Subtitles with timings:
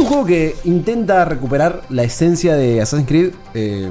[0.00, 3.90] un juego que intenta recuperar la esencia de Assassin's Creed eh,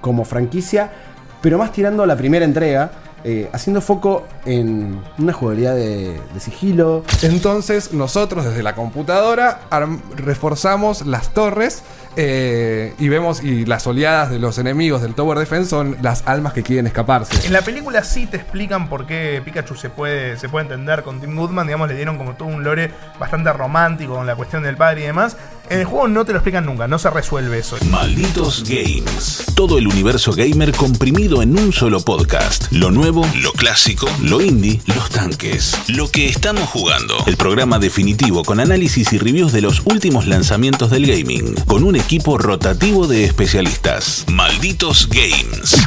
[0.00, 0.90] como franquicia,
[1.40, 2.90] pero más tirando a la primera entrega,
[3.24, 7.04] eh, haciendo foco en una jugabilidad de, de sigilo.
[7.22, 9.60] Entonces nosotros desde la computadora
[10.16, 11.82] reforzamos las torres
[12.16, 16.52] eh, y vemos y las oleadas de los enemigos del Tower Defense son las almas
[16.52, 17.46] que quieren escaparse.
[17.46, 21.20] En la película sí te explican por qué Pikachu se puede, se puede entender con
[21.20, 24.76] Tim Goodman, digamos, le dieron como todo un lore bastante romántico con la cuestión del
[24.76, 25.36] padre y demás.
[25.72, 27.78] En el juego no te lo explican nunca, no se resuelve eso.
[27.88, 29.46] Malditos Games.
[29.54, 32.70] Todo el universo gamer comprimido en un solo podcast.
[32.70, 35.74] Lo nuevo, lo clásico, lo indie, los tanques.
[35.88, 37.14] Lo que estamos jugando.
[37.26, 41.54] El programa definitivo con análisis y reviews de los últimos lanzamientos del gaming.
[41.64, 44.26] Con un equipo rotativo de especialistas.
[44.28, 45.86] Malditos Games.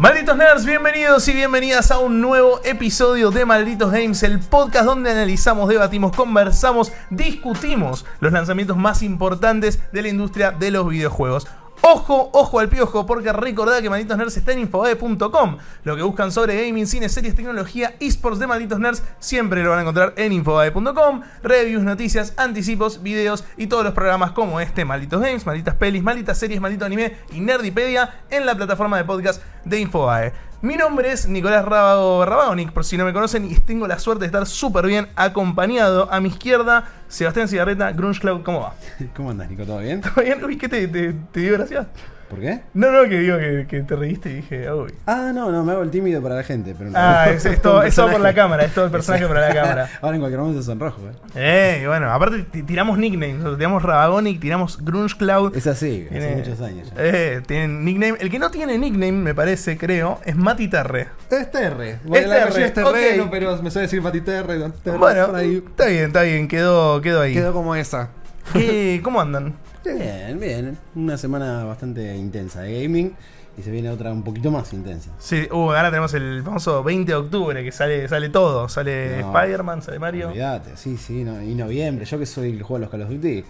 [0.00, 5.10] Malditos nerds, bienvenidos y bienvenidas a un nuevo episodio de Malditos Games, el podcast donde
[5.10, 11.46] analizamos, debatimos, conversamos, discutimos los lanzamientos más importantes de la industria de los videojuegos.
[11.82, 15.56] Ojo, ojo al piojo, porque recordad que Malditos Nerds está en infobae.com.
[15.84, 19.78] Lo que buscan sobre gaming, cine, series, tecnología, esports de Malditos Nerds, siempre lo van
[19.78, 21.22] a encontrar en infobae.com.
[21.42, 26.36] Reviews, noticias, anticipos, videos y todos los programas como este, Malditos Games, Malditas Pelis, Malditas
[26.36, 30.49] Series, Maldito Anime y Nerdipedia en la plataforma de podcast de Infobae.
[30.62, 34.20] Mi nombre es Nicolás Rábago Rabagonic, por si no me conocen, y tengo la suerte
[34.20, 36.06] de estar súper bien acompañado.
[36.12, 38.74] A mi izquierda, Sebastián Cigarreta, Grunge Cloud, ¿cómo va?
[39.16, 39.64] ¿Cómo andas, Nico?
[39.64, 40.02] ¿Todo bien?
[40.02, 40.44] ¿Todo bien?
[40.44, 41.88] Uy, ¿qué te, te, te dio gracia?
[42.30, 42.60] ¿Por qué?
[42.74, 44.94] No, no, que digo que, que te reíste y dije, uy.
[45.04, 46.76] Ah, no, no, me hago el tímido para la gente.
[46.78, 46.96] Pero no.
[46.96, 49.54] Ah, es, es todo, es todo por la cámara, es todo el personaje para la
[49.60, 49.88] cámara.
[50.00, 51.12] Ahora en cualquier momento sonrojo, ¿eh?
[51.34, 55.56] Eh, y bueno, aparte ti- tiramos nicknames, tiramos Rabagonic, tiramos Grunge Cloud.
[55.56, 56.94] Es así, hace muchos años ya.
[56.98, 58.14] Eh, tienen nickname.
[58.20, 61.08] El que no tiene nickname, me parece, creo, es Mati Terre.
[61.30, 61.90] Es Terre.
[61.90, 63.30] Es Terre, es terreno, ok.
[63.30, 64.70] pero me suele decir Pati Terre.
[64.84, 65.64] Terre, Bueno, ahí.
[65.66, 67.34] está bien, está bien, quedó, quedó ahí.
[67.34, 68.10] Quedó como esa.
[68.52, 69.54] ¿Qué- ¿Cómo andan?
[69.84, 70.78] Bien, bien.
[70.94, 73.14] Una semana bastante intensa de gaming
[73.56, 75.10] y se viene otra un poquito más intensa.
[75.18, 78.68] Sí, uh, ahora tenemos el famoso 20 de octubre que sale, sale todo.
[78.68, 79.34] Sale No.
[79.36, 80.28] Spider-Man, sale Mario.
[80.28, 83.08] Olvídate, sí, sí, no, y noviembre, yo que soy el juego de los Call of
[83.10, 83.44] Duty.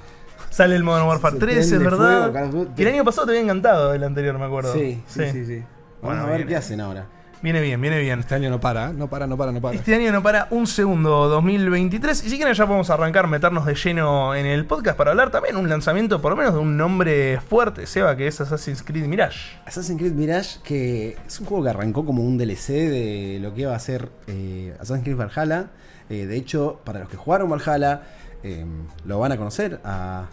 [0.51, 2.33] Sale el Modern Warfare Se 3, es verdad.
[2.33, 4.73] fuego, el año pasado te había encantado el anterior, me acuerdo.
[4.73, 5.59] Sí, sí, sí, sí.
[6.03, 7.07] Vamos Bueno, a ver qué hacen ahora.
[7.43, 8.21] Viene bien, viene bien.
[8.21, 8.93] Este año no para, ¿eh?
[8.93, 9.75] no para, no para, no para.
[9.75, 12.25] Este año no para un segundo, 2023.
[12.25, 15.57] Y si quieren ya podemos arrancar, meternos de lleno en el podcast para hablar también
[15.57, 19.57] un lanzamiento, por lo menos de un nombre fuerte, Seba, que es Assassin's Creed Mirage.
[19.65, 23.63] Assassin's Creed Mirage, que es un juego que arrancó como un DLC de lo que
[23.63, 25.71] iba a ser eh, Assassin's Creed Valhalla.
[26.11, 28.03] Eh, de hecho, para los que jugaron Valhalla,
[28.43, 28.67] eh,
[29.07, 30.27] lo van a conocer a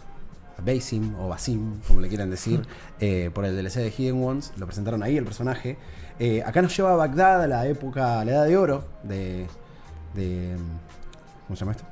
[0.64, 2.62] Basim o Basim, como le quieran decir,
[3.00, 4.52] eh, por el DLC de Hidden Ones.
[4.56, 5.76] Lo presentaron ahí el personaje.
[6.18, 9.46] Eh, acá nos lleva a Bagdad, a la época, a la edad de oro de.
[10.14, 10.56] de
[11.46, 11.84] ¿Cómo se llama esto?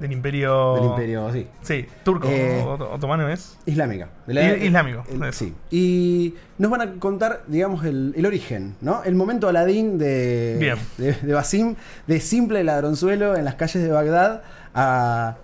[0.00, 0.74] Del Imperio.
[0.74, 1.46] Del Imperio, sí.
[1.62, 3.56] Sí, turco, Eh, otomano es.
[3.66, 4.08] Islámica.
[4.26, 5.54] De I- islámico, el- sí.
[5.70, 9.04] Y nos van a contar, digamos, el, el origen, ¿no?
[9.04, 10.76] El momento Aladín de, Bien.
[10.98, 11.76] de, de Basim,
[12.08, 14.42] de simple ladronzuelo en las calles de Bagdad,
[14.74, 15.36] a,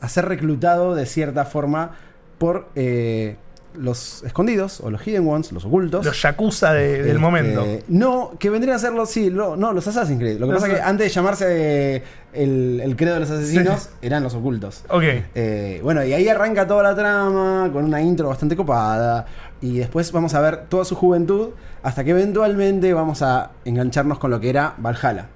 [0.00, 1.92] a ser reclutado de cierta forma
[2.38, 3.36] por eh,
[3.74, 6.04] los escondidos, o los hidden ones, los ocultos.
[6.04, 7.64] Los Yakuza de- del Este, momento.
[7.88, 10.38] No, que vendrían a ser los, sí, lo- no, los Assassin's Creed.
[10.40, 13.90] Lo que Los pasa es que antes de llamarse el, el credo de los asesinos,
[14.02, 14.84] eran los ocultos.
[14.88, 15.02] Ok.
[15.34, 19.26] Eh, bueno, y ahí arranca toda la trama con una intro bastante copada.
[19.60, 21.50] Y después vamos a ver toda su juventud
[21.82, 25.26] hasta que eventualmente vamos a engancharnos con lo que era Valhalla.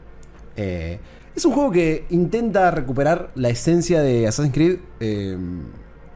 [0.57, 0.99] Eh,
[1.35, 5.37] es un juego que intenta recuperar la esencia de Assassin's Creed eh,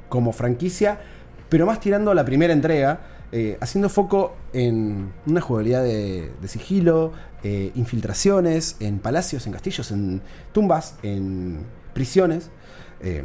[0.09, 1.01] como franquicia,
[1.49, 3.01] pero más tirando a la primera entrega,
[3.33, 7.13] eh, haciendo foco en una jugabilidad de, sigilo,
[7.43, 10.23] eh, infiltraciones, en palacios, en castillos, en
[10.53, 12.51] tumbas, en prisiones.
[13.01, 13.23] eh,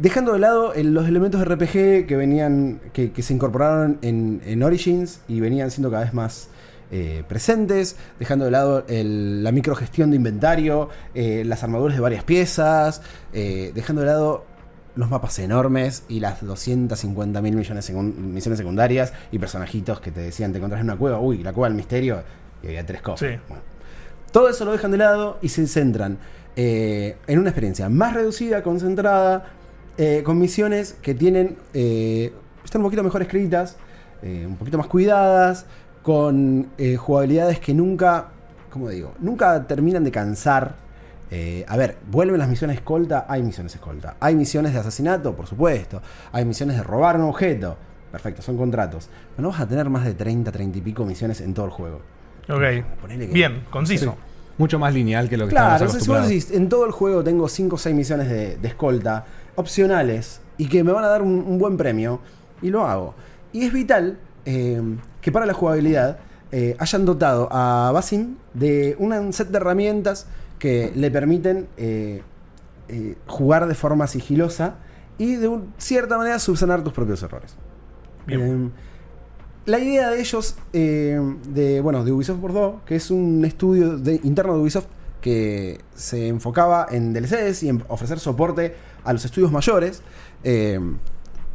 [0.00, 4.62] dejando de lado los elementos de RPG que venían, que, que se incorporaron en, en
[4.62, 6.48] Origins y venían siendo cada vez más
[6.90, 12.24] eh, presentes, dejando de lado el- la microgestión de inventario, eh, las armaduras de varias
[12.24, 13.02] piezas,
[13.32, 14.44] eh, dejando de lado
[14.94, 20.10] los mapas enormes y las 250 mil millones de secun- misiones secundarias y personajitos que
[20.10, 22.22] te decían te encontrás en una cueva, uy, la cueva del misterio,
[22.62, 23.28] y había tres cosas.
[23.30, 23.38] Sí.
[23.48, 23.62] Bueno,
[24.32, 26.18] todo eso lo dejan de lado y se centran
[26.56, 29.44] en una experiencia más reducida, concentrada,
[30.24, 31.56] con misiones que tienen
[32.64, 33.76] están un poquito mejor escritas,
[34.22, 35.66] un poquito más cuidadas,
[36.06, 38.26] con eh, jugabilidades que nunca,
[38.70, 39.14] ¿cómo digo?
[39.18, 40.76] Nunca terminan de cansar.
[41.32, 44.14] Eh, a ver, vuelven las misiones escolta, hay misiones escolta.
[44.20, 46.00] Hay misiones de asesinato, por supuesto.
[46.30, 47.76] Hay misiones de robar un objeto.
[48.12, 49.08] Perfecto, son contratos.
[49.34, 51.72] Pero no vas a tener más de 30, 30 y pico misiones en todo el
[51.72, 51.96] juego.
[52.48, 52.84] Ok.
[53.00, 54.12] Ponele que- Bien, conciso.
[54.12, 54.18] Sí.
[54.58, 56.44] Mucho más lineal que lo que estamos Claro, entonces si vos acostumbrados.
[56.46, 59.24] decís, en todo el juego tengo 5 o 6 misiones de, de escolta,
[59.56, 62.20] opcionales, y que me van a dar un, un buen premio,
[62.62, 63.16] y lo hago.
[63.52, 64.18] Y es vital
[64.48, 64.80] eh,
[65.26, 66.18] que para la jugabilidad
[66.52, 70.28] eh, hayan dotado a Basim de un set de herramientas
[70.60, 72.22] que le permiten eh,
[72.88, 74.76] eh, jugar de forma sigilosa
[75.18, 77.56] y de un- cierta manera subsanar tus propios errores.
[78.24, 78.40] Bien.
[78.40, 78.70] Eh,
[79.68, 84.20] la idea de ellos, eh, de, bueno, de Ubisoft Bordeaux, que es un estudio de-
[84.22, 84.86] interno de Ubisoft
[85.20, 90.02] que se enfocaba en DLCs y en ofrecer soporte a los estudios mayores.
[90.44, 90.78] eh,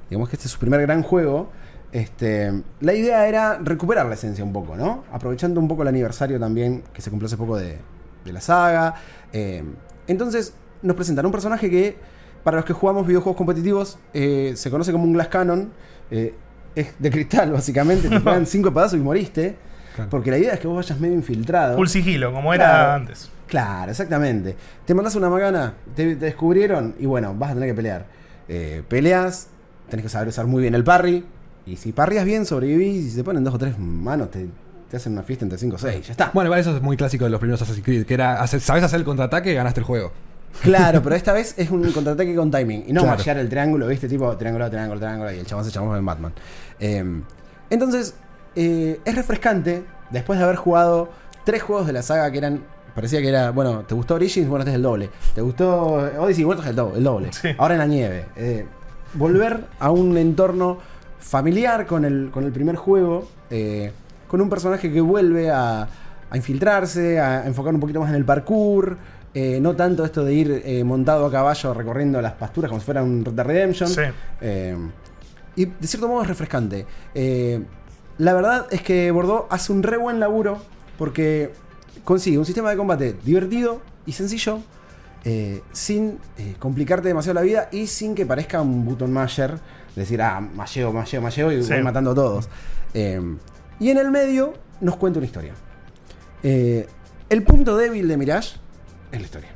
[0.10, 1.50] digamos que este es su primer gran juego.
[1.92, 5.04] Este, la idea era recuperar la esencia un poco, ¿no?
[5.12, 7.78] Aprovechando un poco el aniversario también que se cumplió hace poco de,
[8.24, 8.96] de la saga.
[9.34, 9.64] Eh,
[10.08, 11.98] entonces nos presentan un personaje que,
[12.44, 15.70] para los que jugamos videojuegos competitivos, eh, se conoce como un Glass Cannon.
[16.10, 16.34] eh,
[16.74, 18.08] es de cristal, básicamente.
[18.08, 19.58] Te pegan cinco pedazos y moriste.
[19.96, 20.10] Claro.
[20.10, 21.76] Porque la idea es que vos vayas medio infiltrado.
[21.76, 22.92] Full sigilo, como era Claro.
[22.94, 23.30] antes.
[23.48, 24.56] Claro, exactamente.
[24.86, 28.06] Te mandas una macana, te, te descubrieron y bueno, vas a tener que pelear.
[28.48, 29.50] Eh, peleas,
[29.90, 31.26] tenés que saber usar muy bien el parry.
[31.66, 34.48] Y si parrías bien, sobrevivís y si te ponen dos o tres manos, te,
[34.90, 36.06] te hacen una fiesta entre cinco o seis.
[36.08, 36.32] Ya está.
[36.34, 38.84] Bueno, igual eso es muy clásico de los primeros Assassin's Creed, que era, hacer- sabes
[38.84, 40.12] hacer el contraataque, ganaste el juego.
[40.64, 42.84] Claro, pero esta vez es un contraataque con timing.
[42.88, 43.18] Y no Claro.
[43.18, 44.10] mashear el triángulo, ¿viste?
[44.10, 45.32] Tipo triángulo, triángulo, triángulo.
[45.32, 46.34] Y el chabón se llamó en Batman.
[46.80, 47.22] Eh,
[47.70, 48.16] entonces,
[48.56, 51.10] eh, es refrescante después de haber jugado
[51.46, 52.64] tres juegos de la saga que eran.
[52.94, 54.50] Parecía que era, bueno, ¿te gustó Origins?
[54.50, 55.10] Bueno, este es el doble.
[55.34, 56.44] ¿Te gustó Odyssey?
[56.44, 57.32] Bueno, este es el, do- el doble.
[57.32, 57.48] Sí.
[57.58, 58.26] Ahora en la nieve.
[58.36, 58.66] Eh,
[59.14, 60.80] volver a un entorno
[61.22, 63.94] familiar con el, con el primer juego, eh,
[64.28, 65.88] con un personaje que vuelve a,
[66.30, 68.98] a infiltrarse, a enfocar un poquito más en el parkour.
[69.34, 72.86] eh, no tanto esto de ir eh, montado a caballo recorriendo las pasturas como si
[72.86, 73.90] fuera un Red Dead Redemption.
[73.90, 74.02] Sí.
[74.42, 74.76] Eh,
[75.56, 76.86] y de cierto modo es refrescante.
[78.18, 80.62] La verdad es que Bordeaux hace un re buen laburo
[80.98, 81.52] porque
[82.04, 84.60] consigue un sistema de combate divertido y sencillo,
[85.24, 89.58] eh, sin eh, complicarte demasiado la vida y sin que parezca un button masher.
[89.96, 91.74] Decir, ah, masheo, masheo, masheo y Sí.
[91.74, 92.50] voy matando a todos.
[92.94, 93.20] Eh,
[93.80, 95.54] y en el medio nos cuenta una historia.
[96.44, 96.88] Eh,
[97.30, 98.58] el punto débil de Mirage
[99.12, 99.50] es la historia.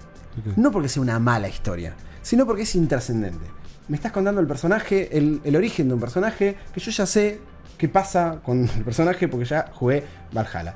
[0.58, 3.46] No porque sea una mala historia, sino porque es intrascendente.
[3.88, 7.40] Me estás contando el personaje, el, el origen de un personaje, que yo ya sé
[7.78, 10.04] qué pasa con el personaje porque ya jugué
[10.34, 10.76] Valhalla.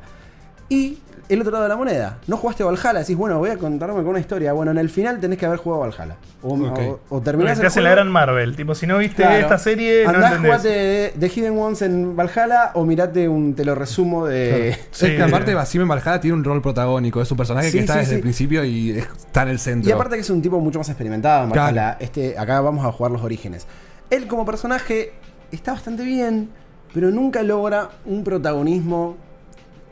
[0.70, 3.96] Y el otro lado de la moneda, no jugaste Valhalla, decís, bueno, voy a contarme
[3.98, 4.52] con una historia.
[4.54, 6.16] Bueno, en el final tenés que haber jugado Valhalla.
[6.42, 6.80] O, Ok.
[6.80, 8.56] o- o terminás te el hacen la gran Marvel.
[8.56, 9.38] Tipo, si no viste Claro.
[9.38, 10.52] esta serie, no Andá, entendés.
[10.52, 14.76] jugate de, de Hidden Ones en Valhalla o mirate un, te lo resumo de...
[14.92, 15.06] Sí.
[15.08, 17.80] es que aparte Basim en Valhalla tiene un rol protagónico, es un personaje Sí, que
[17.82, 18.16] está sí, desde sí.
[18.16, 19.90] el principio y es- está en el centro.
[19.90, 21.76] Y aparte que es un tipo mucho más experimentado en Claro.
[21.76, 21.98] Valhalla.
[22.00, 23.68] Este, acá vamos a jugar los orígenes.
[24.10, 25.14] Él como personaje
[25.52, 26.50] está bastante bien,
[26.94, 29.18] pero nunca logra un protagonismo.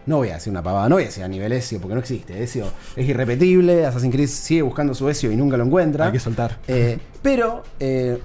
[0.07, 1.99] No voy a decir una pavada, no voy a decir a nivel Ezio, porque no
[1.99, 2.41] existe.
[2.41, 2.65] Ezio
[2.95, 6.05] es irrepetible, Assassin's Creed sigue buscando su Ezio y nunca lo encuentra.
[6.05, 6.57] Hay que soltar.
[6.67, 8.17] Eh, pero, eh,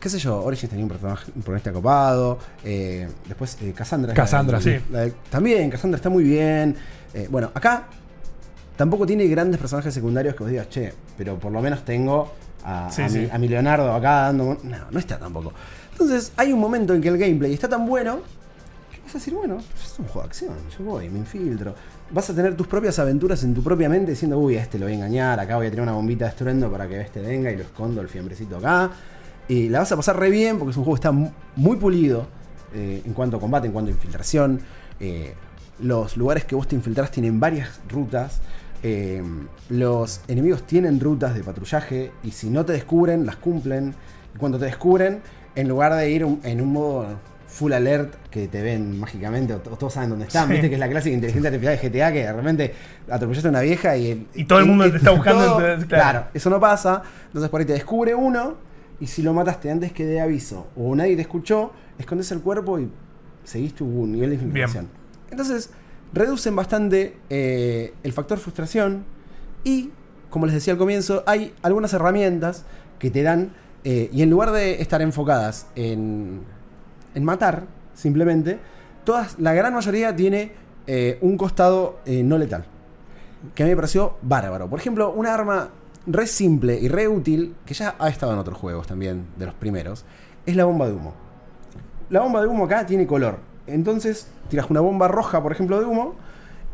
[0.00, 2.38] qué sé yo, Origins tenía un personaje un protagonista copado.
[2.64, 4.08] eh, después eh, Cassandra.
[4.10, 4.76] la- Cassandra, sí.
[4.90, 6.76] la- también, Cassandra está muy bien.
[7.30, 7.84] Bueno, acá
[8.76, 12.32] tampoco tiene grandes personajes secundarios que vos digas, che, pero por lo menos tengo
[12.64, 13.18] a, Sí, a sí.
[13.18, 14.56] Mi, a mi Leonardo acá dando.
[14.62, 15.52] No, no está tampoco.
[15.92, 18.20] Entonces, hay un momento en que el gameplay está tan bueno
[19.14, 21.74] vas a decir, bueno, es un juego de acción, yo voy, me infiltro.
[22.10, 24.86] Vas a tener tus propias aventuras en tu propia mente diciendo, uy, a este lo
[24.86, 27.50] voy a engañar, acá voy a tener una bombita de estruendo para que este venga
[27.50, 28.90] y lo escondo el fiembrecito acá.
[29.48, 31.76] Y la vas a pasar re bien porque es un juego que está mu- muy
[31.76, 32.26] pulido
[32.74, 34.60] eh, en cuanto a combate, en cuanto a infiltración.
[35.00, 35.34] Eh,
[35.80, 38.40] los lugares que vos te infiltrás tienen varias rutas.
[38.82, 39.22] Eh,
[39.70, 43.94] los enemigos tienen rutas de patrullaje y si no te descubren, las cumplen.
[44.34, 45.20] Y cuando te descubren,
[45.54, 47.06] en lugar de ir en un modo
[47.54, 50.52] full alert que te ven mágicamente o, to- todos saben dónde están, Sí.
[50.54, 52.74] viste que es la clásica inteligencia artificial de GTA que de repente
[53.08, 55.86] atropellaste a una vieja y, el- Y todo el mundo te está buscando, todo- entonces,
[55.88, 56.10] claro.
[56.10, 57.02] claro, eso no pasa.
[57.26, 58.56] Entonces por ahí te descubre uno
[59.00, 62.78] y si lo mataste antes que dé aviso o nadie te escuchó, escondes el cuerpo
[62.80, 62.88] y
[63.44, 64.88] seguís tu nivel de infiltración.
[65.30, 65.70] Entonces
[66.12, 69.04] reducen bastante eh, el factor frustración
[69.62, 69.90] y,
[70.30, 72.64] como les decía al comienzo, hay algunas herramientas
[72.98, 73.52] que te dan
[73.84, 76.40] eh, y en lugar de estar enfocadas en,
[77.14, 78.58] en matar, simplemente,
[79.04, 80.52] todas, la gran mayoría tiene
[80.86, 82.66] eh, un costado eh, no letal
[83.54, 84.68] que a mí me pareció bárbaro.
[84.68, 85.70] Por ejemplo, un arma
[86.06, 89.54] re simple y re útil, que ya ha estado en otros juegos también, de los
[89.54, 90.04] primeros,
[90.46, 91.14] es la bomba de humo.
[92.10, 93.38] La bomba de humo acá tiene color.
[93.66, 96.14] Entonces, tiras una bomba roja, por ejemplo, de humo,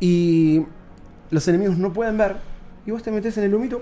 [0.00, 0.66] y
[1.30, 2.36] los enemigos no pueden ver,
[2.86, 3.80] y vos te metes en el humito,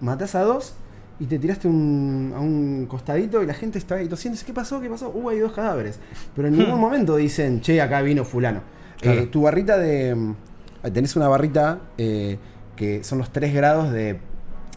[0.00, 0.74] matás a dos,
[1.20, 4.80] y te tiraste un- a un costadito, y la gente está ahí tosiendo, ¿qué pasó?
[4.80, 5.10] ¿Qué pasó?
[5.10, 5.98] Uh, hay dos cadáveres.
[6.36, 8.60] Pero en ningún momento dicen, che, acá vino fulano.
[9.00, 9.20] Claro.
[9.22, 10.14] Eh, tu barrita de...
[10.14, 10.34] mm,
[10.92, 12.38] Tenés una barrita eh,
[12.76, 14.20] que son los tres grados de,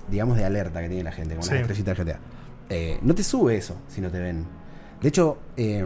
[0.10, 1.52] digamos, de alerta que tiene la gente, como Sí.
[1.54, 2.20] las estrellitas GTA.
[2.70, 4.46] Eh, no te sube eso si no te ven.
[5.02, 5.86] De hecho, eh,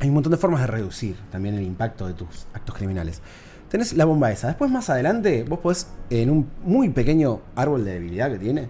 [0.00, 3.20] hay un montón de formas de reducir también el impacto de tus actos criminales.
[3.68, 4.46] Tenés la bomba esa.
[4.48, 8.68] Después, más adelante, vos podés, en un muy pequeño árbol de debilidad que tiene,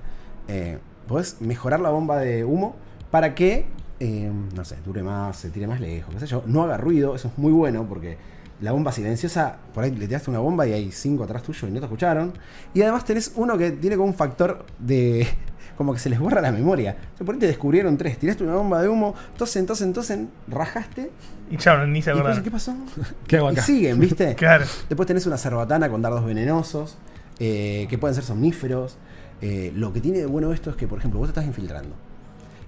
[0.48, 0.78] eh,
[1.08, 2.76] podés mejorar la bomba de humo
[3.10, 3.66] para que,
[3.98, 7.16] eh, no sé, dure más, se tire más lejos, qué sé yo, no haga ruido.
[7.16, 8.16] Eso es muy bueno porque
[8.60, 11.70] la bomba silenciosa, por ahí le tiraste una bomba y hay cinco atrás tuyo y
[11.70, 12.32] no te escucharon.
[12.74, 15.26] Y además tenés uno que tiene como un factor de.
[15.78, 16.96] como que se les borra la memoria.
[17.14, 20.28] O sea, por ahí te descubrieron tres, tiraste una bomba de humo, tosen, tosen, tosen,
[20.48, 21.10] rajaste.
[21.50, 22.42] Y chao, ni se acordaron.
[22.42, 22.74] ¿qué pasó?
[23.28, 23.62] ¿Qué hago Y acá?
[23.62, 24.34] siguen, ¿viste?
[24.36, 24.64] Claro.
[24.88, 26.98] Después tenés una cerbatana con dardos venenosos,
[27.38, 28.98] eh, que pueden ser somníferos.
[29.40, 31.94] Eh, lo que tiene de bueno esto es que, por ejemplo, vos te estás infiltrando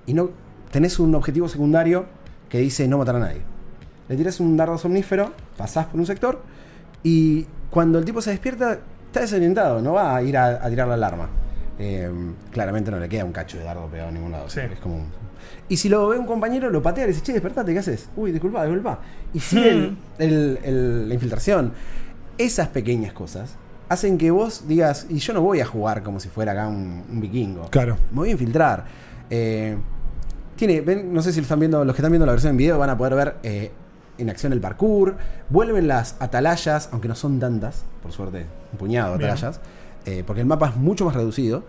[0.07, 0.31] y no
[0.71, 2.07] tenés un objetivo secundario
[2.49, 3.41] que dice no matar a nadie.
[4.09, 6.41] Le tiras un dardo somnífero, pasás por un sector
[7.03, 10.87] y cuando el tipo se despierta, está desorientado, no va a ir a, a tirar
[10.89, 11.29] la alarma.
[11.79, 12.11] Eh,
[12.51, 14.49] claramente no le queda un cacho de dardo pegado a ningún lado.
[14.51, 14.61] Sí.
[14.61, 15.07] Es como un-
[15.69, 18.09] Y si lo ve un compañero, lo patea y le dice, che, despertate, ¿qué haces?
[18.17, 19.01] Uy, disculpa, disculpa.
[19.33, 21.73] Y sigue el- el- el- la infiltración.
[22.37, 23.57] Esas pequeñas cosas
[23.91, 27.03] hacen que vos digas, y yo no voy a jugar como si fuera acá un,
[27.11, 27.69] un vikingo.
[27.71, 27.97] Claro.
[28.13, 28.85] Me voy a infiltrar.
[29.29, 29.77] Eh,
[30.55, 32.57] tiene, ven, no sé si lo están viendo, los que están viendo la versión en
[32.57, 33.73] video van a poder ver eh,
[34.17, 35.17] en acción el parkour.
[35.49, 39.61] Vuelven las atalayas, aunque no son tantas, por suerte, un puñado de atalayas,
[40.07, 41.65] eh, porque el mapa es mucho más reducido.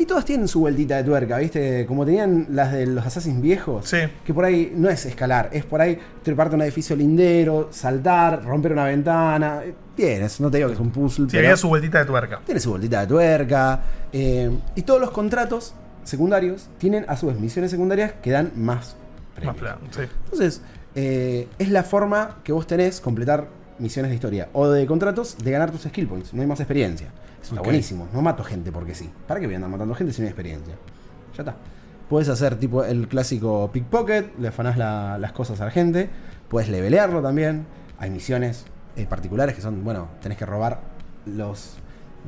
[0.00, 1.84] Y todas tienen su vueltita de tuerca, ¿viste?
[1.84, 3.86] Como tenían las de los Assassins viejos.
[3.86, 3.98] Sí.
[4.24, 8.72] Que por ahí no es escalar, es por ahí treparte un edificio lindero, saltar, romper
[8.72, 9.60] una ventana.
[9.62, 11.28] Eh, Tienes, no te digo que es un puzzle.
[11.28, 12.40] Sí, había su vueltita de tuerca.
[12.46, 13.80] tiene su vueltita de tuerca.
[14.10, 18.96] eh, y todos los contratos secundarios tienen a su vez misiones secundarias que dan más
[19.44, 19.56] Más premios.
[19.58, 20.00] plan, sí.
[20.24, 20.62] Entonces,
[20.94, 25.50] eh, es la forma que vos tenés completar misiones de historia o de contratos de
[25.50, 26.32] ganar tus skill points.
[26.32, 27.08] No hay más experiencia.
[27.42, 28.08] Está buenísimo.
[28.12, 29.10] No mato gente porque sí.
[29.26, 30.74] ¿Para qué voy a andar matando gente sin experiencia?
[31.36, 31.56] Ya está.
[32.08, 36.10] Puedes hacer tipo el clásico pickpocket, le afanás la- las cosas a la gente.
[36.48, 37.66] Puedes levelearlo también.
[37.98, 38.64] Hay misiones
[38.96, 40.80] eh, particulares que son, bueno, tenés que robar
[41.26, 41.76] los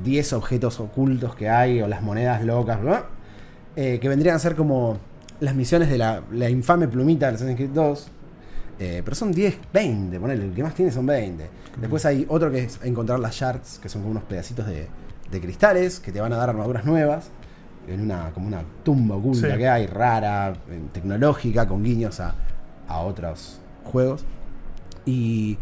[0.04, 2.78] 10 objetos ocultos que hay o las monedas locas.
[3.76, 4.98] Eh, que vendrían a ser como
[5.40, 8.08] las misiones de la, la infame plumita del Assassin's Creed 2.
[8.78, 11.48] Eh, pero son 10, 20, ponele, el que más tiene son 20.
[11.80, 14.88] Después hay otro que es encontrar las shards, que son como unos pedacitos de,
[15.32, 17.30] de cristales que te van a dar armaduras nuevas.
[17.88, 19.58] En una, como una tumba oculta Sí.
[19.58, 20.52] que hay, rara,
[20.92, 22.34] tecnológica, con guiños a,
[22.86, 24.24] a otros juegos.
[25.04, 25.58] Y,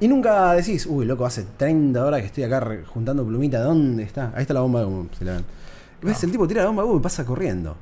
[0.00, 4.32] y nunca decís, uy, loco, hace 30 horas que estoy acá juntando plumita, ¿dónde está?
[4.34, 5.44] Ahí está la bomba de humo, si la ven.
[6.02, 7.76] Ves, el tipo tira la bomba de humo y pasa corriendo.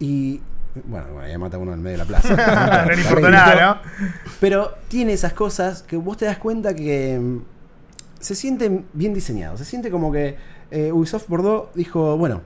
[0.00, 0.40] Y.
[0.86, 2.84] Bueno, bueno, ya mata uno en medio de la plaza.
[2.86, 4.06] no importa nada, ¿no?
[4.40, 7.38] Pero tiene esas cosas que vos te das cuenta que
[8.20, 9.58] se sienten bien diseñados.
[9.58, 10.36] Se siente como que
[10.70, 12.42] eh, Ubisoft Bordeaux dijo, bueno,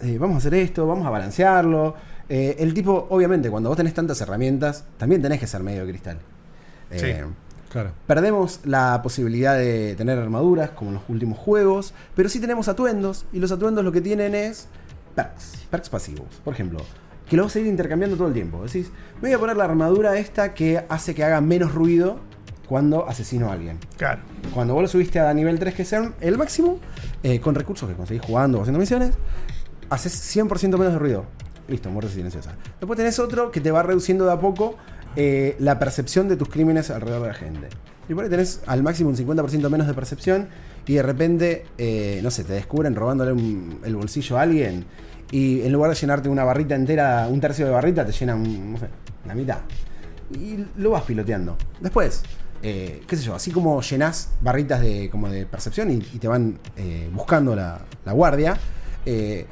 [0.00, 1.94] eh, vamos a hacer esto, vamos a balancearlo.
[2.28, 5.88] Eh, el tipo, obviamente, cuando vos tenés tantas herramientas, también tenés que ser medio de
[5.90, 6.18] cristal.
[6.92, 7.12] Sí.
[7.70, 7.92] Claro.
[8.06, 13.26] Perdemos la posibilidad de tener armaduras como en los últimos juegos, pero sí tenemos atuendos
[13.30, 14.68] y los atuendos lo que tienen es
[15.14, 16.40] perks, perks pasivos.
[16.44, 16.78] Por ejemplo,
[17.28, 18.62] que lo vas a ir intercambiando todo el tiempo.
[18.64, 22.20] Decís, me voy a poner la armadura esta que hace que haga menos ruido
[22.68, 23.78] cuando asesino a alguien.
[23.96, 24.20] Claro.
[24.52, 26.78] Cuando vos lo subiste a nivel 3 que sea el máximo,
[27.22, 29.12] eh, con recursos que conseguís jugando o haciendo misiones,
[29.90, 31.24] haces 100% menos de ruido.
[31.68, 32.54] Listo, muerte silenciosa.
[32.80, 34.76] Después tenés otro que te va reduciendo de a poco
[35.16, 37.68] eh, la percepción de tus crímenes alrededor de la gente.
[38.08, 40.48] Y por ahí tenés al máximo un 50% menos de percepción
[40.86, 44.86] y de repente, eh, no sé, te descubren robándole un- el bolsillo a alguien
[45.30, 48.72] y en lugar de llenarte una barrita entera, un tercio de barrita, te llena un,
[48.72, 48.86] no sé,
[49.26, 49.58] la mitad.
[50.32, 51.56] Y lo vas piloteando.
[51.80, 52.22] Después,
[52.62, 56.28] eh, qué sé yo, así como llenás barritas de, como de percepción y, y te
[56.28, 58.56] van eh, buscando la, la guardia,
[59.06, 59.46] eh,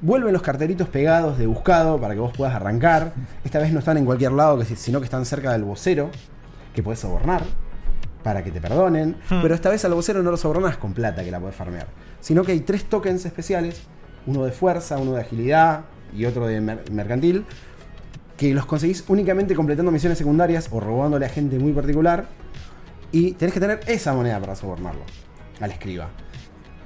[0.00, 3.12] vuelven los cartelitos pegados de buscado para que vos puedas arrancar.
[3.44, 6.10] Esta vez no están en cualquier lado, sino que están cerca del vocero,
[6.74, 7.42] que puedes sobornar
[8.22, 9.16] para que te perdonen.
[9.30, 9.40] Hmm.
[9.42, 11.86] Pero esta vez al vocero no lo sobornás con plata que la puedes farmear.
[12.20, 13.82] Sino que hay tres tokens especiales,
[14.26, 15.84] uno de fuerza, uno de agilidad
[16.16, 17.44] y otro de mer- mercantil,
[18.36, 22.26] que los conseguís únicamente completando misiones secundarias o robándole a gente muy particular.
[23.12, 25.02] Y tenés que tener esa moneda para sobornarlo
[25.60, 26.08] al escriba.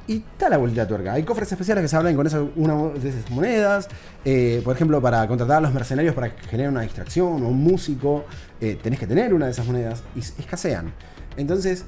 [0.07, 1.13] Y está la vuelta de tuerca.
[1.13, 2.27] Hay cofres especiales que se hablan con
[2.57, 3.89] una de esas monedas.
[4.25, 7.63] Eh, por ejemplo, para contratar a los mercenarios para que generen una distracción o un
[7.63, 8.25] músico,
[8.61, 10.93] eh, tenés que tener una de esas monedas y escasean.
[11.37, 11.85] Entonces,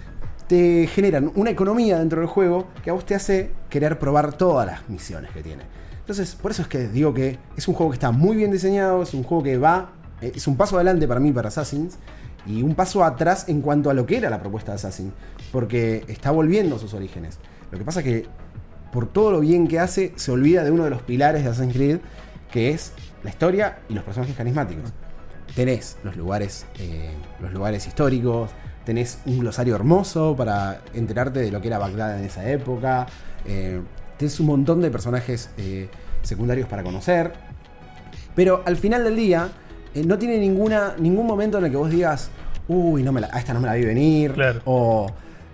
[0.47, 4.67] te generan una economía dentro del juego que a vos te hace querer probar todas
[4.67, 5.64] las misiones que tiene.
[5.99, 9.03] Entonces, por eso es que digo que es un juego que está muy bien diseñado,
[9.03, 11.99] es un juego que va, eh, es un paso adelante para mí, para Assassins,
[12.46, 15.12] y un paso atrás en cuanto a lo que era la propuesta de Assassin,
[15.52, 17.38] porque está volviendo a sus orígenes.
[17.70, 18.26] Lo que pasa es que
[18.92, 21.74] por todo lo bien que hace, se olvida de uno de los pilares de Assassin's
[21.74, 21.98] Creed,
[22.50, 22.92] que es
[23.24, 24.92] la historia y los personajes carismáticos.
[25.56, 27.10] Tenés los lugares, eh,
[27.40, 28.50] los lugares históricos,
[28.84, 33.06] tenés un glosario hermoso para enterarte de lo que era Bagdad en esa época,
[33.44, 33.80] eh,
[34.16, 35.88] tenés un montón de personajes eh,
[36.22, 37.32] secundarios para conocer,
[38.36, 39.50] pero al final del día
[39.94, 42.30] eh, no tiene ninguna, ningún momento en el que vos digas,
[42.68, 44.60] uy, no me la, a esta no me la vi venir, Claro.
[44.64, 45.06] o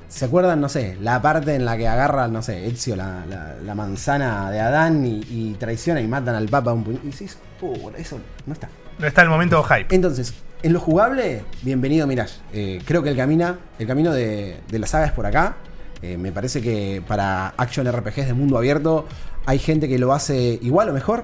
[0.09, 3.55] ¿Se acuerdan, no sé, la parte en la que agarra, no sé, Ezio la, la-
[3.65, 6.99] la manzana de Adán y, y traiciona y matan al Papa un puño?
[7.05, 8.69] Y dices, "Uh, eso no está.
[8.99, 9.95] No está el momento hype.
[9.95, 12.41] Entonces, en lo jugable, bienvenido Mirage.
[12.53, 15.55] Eh, creo que el, camina, el camino de, de la saga es por acá.
[16.03, 19.07] Eh, me parece que para action RPGs de mundo abierto
[19.47, 21.23] hay gente que lo hace igual o mejor.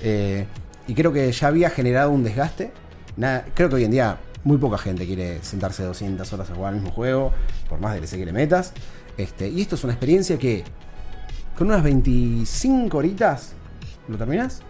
[0.00, 0.46] Eh,
[0.88, 2.72] y creo que ya había generado un desgaste.
[3.16, 6.70] Nada- creo que hoy en día muy poca gente quiere sentarse 200 horas a jugar
[6.72, 7.32] al mismo juego,
[7.68, 8.72] por más DLC que le metas.
[9.16, 10.64] Este, y esto es una experiencia que
[11.56, 13.52] con unas 25 horitas
[14.08, 14.62] lo terminas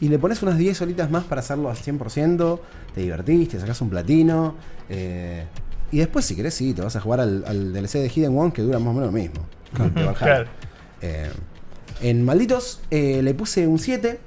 [0.00, 2.60] y le pones unas 10 horitas más para hacerlo al 100%,
[2.94, 4.54] te divertís, te sacas un platino.
[4.88, 5.44] eh,
[5.90, 8.52] y después, si querés, sí, te vas a jugar al, al DLC de Hidden One
[8.52, 9.40] que dura más o menos lo mismo.
[10.26, 10.50] Claro.
[11.00, 11.30] Eh,
[12.02, 14.20] en Malditos eh, le puse un 7.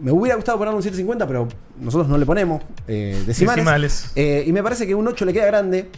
[0.00, 1.48] Me hubiera gustado ponerle un 750, pero
[1.80, 3.56] nosotros no le ponemos eh, decimales.
[3.56, 4.12] Decimales.
[4.14, 5.90] Eh, y me parece que un 8 le queda grande.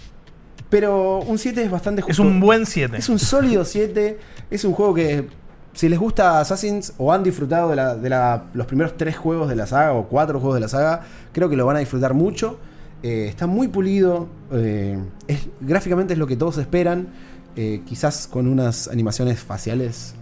[0.71, 2.12] Pero un 7 es bastante justo.
[2.12, 2.97] Es un buen 7.
[2.97, 4.19] Es un sólido 7.
[4.50, 5.26] Es un juego que,
[5.73, 9.49] si les gusta Assassins o han disfrutado de, la- de la- los primeros 3 juegos
[9.49, 11.02] de la saga o 4 juegos de la saga,
[11.33, 12.59] creo que lo van a disfrutar mucho.
[13.02, 14.28] Eh, está muy pulido.
[14.52, 17.09] eh, es- gráficamente es lo que todos esperan.
[17.57, 20.14] eh, quizás con unas animaciones faciales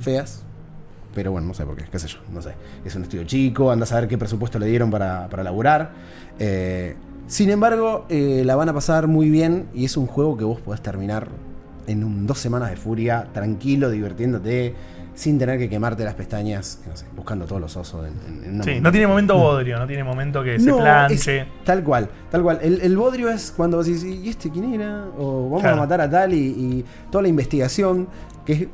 [0.00, 0.42] feas.
[1.14, 2.52] Pero bueno, no sé por qué, qué sé yo, no sé.
[2.84, 5.90] Es un estudio chico, anda a saber qué presupuesto le dieron para, para laburar.
[6.38, 6.94] Eh,
[7.26, 10.60] sin embargo, eh, la van a pasar muy bien y es un juego que vos
[10.60, 11.28] podés terminar
[11.86, 14.74] en un- dos semanas de furia, tranquilo, divirtiéndote,
[15.14, 18.54] sin tener que quemarte las pestañas, no sé, buscando todos los osos en, en- en
[18.54, 21.38] una Sí, no tiene momento bodrio, no tiene momento que se planche.
[21.40, 22.58] es tal cual, tal cual.
[22.62, 25.06] El, el bodrio es cuando vos decís, ¿y este quién era?
[25.18, 25.76] O vamos Claro.
[25.76, 28.06] a matar a tal y, y toda la investigación
[28.46, 28.68] que es-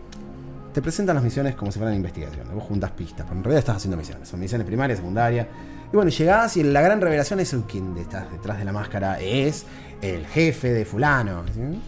[0.76, 2.48] te presentan las misiones como si fueran investigación.
[2.54, 4.28] Vos juntas pistas, pero en realidad estás haciendo misiones.
[4.28, 5.46] Son misiones primarias, secundarias.
[5.90, 9.64] Y bueno, llegás y la gran revelación es quien estás detrás de la máscara es
[10.02, 11.44] el jefe de fulano.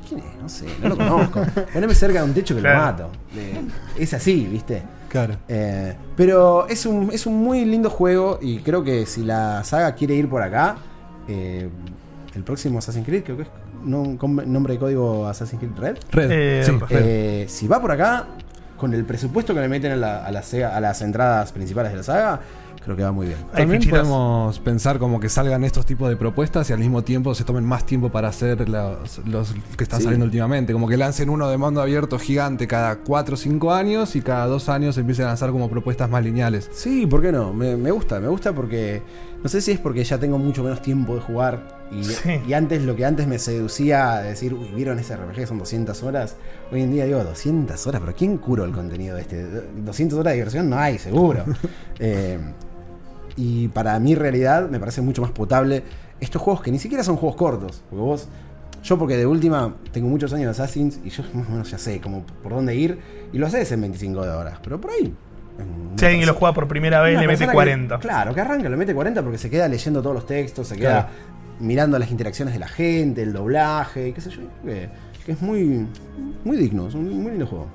[0.09, 0.40] ¿Quién es?
[0.40, 1.42] No sé, no lo conozco.
[1.74, 2.79] Poneme cerca de un techo que Claro.
[2.79, 3.11] lo mato.
[3.37, 3.61] Eh,
[3.98, 4.83] es así, ¿viste?
[5.11, 5.37] Claro.
[5.48, 9.94] Eh, pero es un, es un muy lindo juego y creo que si la saga
[9.94, 10.77] quiere ir por acá,
[11.29, 11.68] eh,
[12.35, 13.48] el próximo Assassin's Creed, creo que es
[13.85, 15.98] nombre de código Assassin's Creed Red.
[16.11, 16.31] Red.
[16.33, 16.72] Eh, sí.
[16.88, 17.03] Red.
[17.05, 18.29] Eh, si va por acá,
[18.78, 21.92] con el presupuesto que le meten a, la- a la sega- a las entradas principales
[21.92, 22.40] de la saga,
[22.82, 23.38] creo que va muy bien.
[23.54, 24.00] También fichitas.
[24.00, 27.64] podemos pensar como que salgan estos tipos de propuestas y al mismo tiempo se tomen
[27.64, 30.04] más tiempo para hacer los, los que están Sí.
[30.04, 30.72] saliendo últimamente.
[30.72, 34.46] Como que lancen uno de mundo abierto gigante cada 4 o 5 años y cada
[34.46, 36.70] 2 años empiecen a lanzar como propuestas más lineales.
[36.72, 37.52] Sí, ¿por qué no?
[37.52, 39.02] Me, me gusta, me gusta porque
[39.42, 42.40] no sé si es porque ya tengo mucho menos tiempo de jugar y, Sí.
[42.46, 45.59] y antes lo que antes me seducía a decir, uy, ¿vieron ese RPG que son
[45.59, 46.37] 200 horas?
[46.72, 49.42] Hoy en día digo, 200 horas, pero ¿quién curó el contenido de este?
[49.44, 51.44] 200 horas de diversión no hay, seguro.
[52.01, 52.38] Eh,
[53.37, 55.83] y para mi realidad me parece mucho más potable
[56.20, 58.29] estos juegos que ni siquiera son juegos cortos, porque vos...
[58.83, 61.79] Yo porque de última tengo muchos años de Assassins y yo más o menos ya
[61.79, 62.98] sé como por dónde ir
[63.33, 65.12] y lo haces en 25 horas, pero por ahí...
[65.96, 67.98] Si alguien que lo juega por primera vez una le mete persona que- 40.
[67.98, 70.90] claro, que arranca, le mete 40 porque se queda leyendo todos los textos, se queda
[70.90, 71.08] Claro.
[71.60, 74.42] mirando las interacciones de la gente, el doblaje, qué sé yo.
[74.64, 74.88] Que,
[75.26, 75.86] que es muy,
[76.44, 77.66] muy digno, es un muy lindo juego.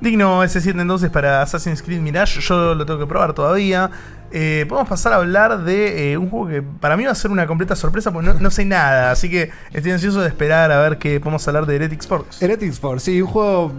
[0.00, 2.40] Digno S7 entonces para Assassin's Creed Mirage.
[2.40, 3.90] Yo lo tengo que probar todavía.
[4.32, 7.30] Eh, podemos pasar a hablar de eh, un juego que para mí va a ser
[7.30, 9.10] una completa sorpresa porque no, no sé nada.
[9.10, 12.44] Así que estoy ansioso de esperar a ver que podemos hablar de Heretics Force.
[12.44, 13.72] Heretics Force, sí, un juego,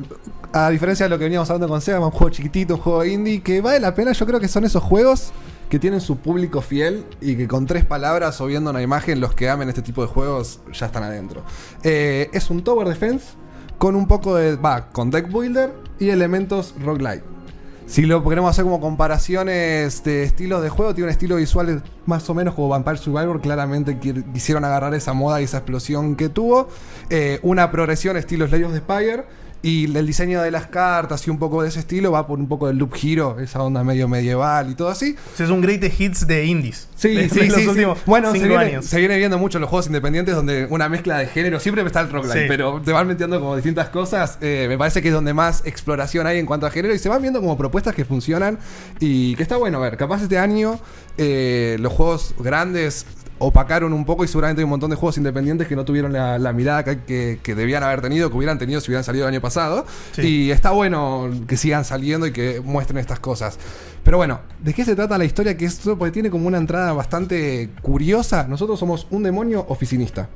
[0.53, 3.41] a diferencia de lo que veníamos hablando con Sega, un juego chiquitito, un juego indie,
[3.41, 4.13] que vale la pena.
[4.13, 5.31] Yo creo que son esos juegos
[5.69, 9.35] que tienen su público fiel y que con tres palabras o viendo una imagen, los
[9.35, 11.43] que amen este tipo de juegos ya están adentro.
[11.83, 13.35] Eh, es un Tower Defense
[13.77, 14.55] con un poco de.
[14.55, 17.23] va, con deck builder y elementos roguelite.
[17.85, 22.29] Si lo queremos hacer como comparaciones de estilos de juego, tiene un estilo visual más
[22.29, 23.39] o menos como Vampire Survivor.
[23.39, 26.67] Claramente qui- quisieron agarrar esa moda y esa explosión que tuvo.
[27.09, 29.25] Eh, una progresión estilo Slay of the Spire.
[29.63, 32.47] Y el diseño de las cartas y un poco de ese estilo va por un
[32.47, 35.15] poco del Loop Hero, esa onda medio medieval y todo así.
[35.37, 36.87] Es un greatest hits de indies.
[36.95, 37.83] Sí, de, sí, de los sí, sí.
[38.05, 38.85] Bueno, se viene, años.
[38.85, 42.09] se viene viendo mucho los juegos independientes donde una mezcla de género, siempre está el
[42.11, 42.45] roguelike, Sí.
[42.47, 44.37] pero te van metiendo como distintas cosas.
[44.41, 47.09] eh, me parece que es donde más exploración hay en cuanto a género y se
[47.09, 48.59] van viendo como propuestas que funcionan
[48.99, 49.97] y que está bueno ver.
[49.97, 50.79] Capaz este año
[51.17, 53.05] eh, los juegos grandes
[53.39, 56.39] opacaron un poco y seguramente hay un montón de juegos independientes que no tuvieron la,
[56.39, 59.33] la mirada que, que- que debían haber tenido, que hubieran tenido si hubieran salido el
[59.33, 59.85] año pasado.
[60.13, 60.21] Sí.
[60.21, 63.57] Y está bueno que sigan saliendo y que muestren estas cosas.
[64.03, 65.55] Pero bueno, ¿de qué se trata la historia?
[65.57, 68.45] Que esto porque tiene como una entrada bastante curiosa.
[68.47, 70.29] Nosotros somos un demonio oficinista.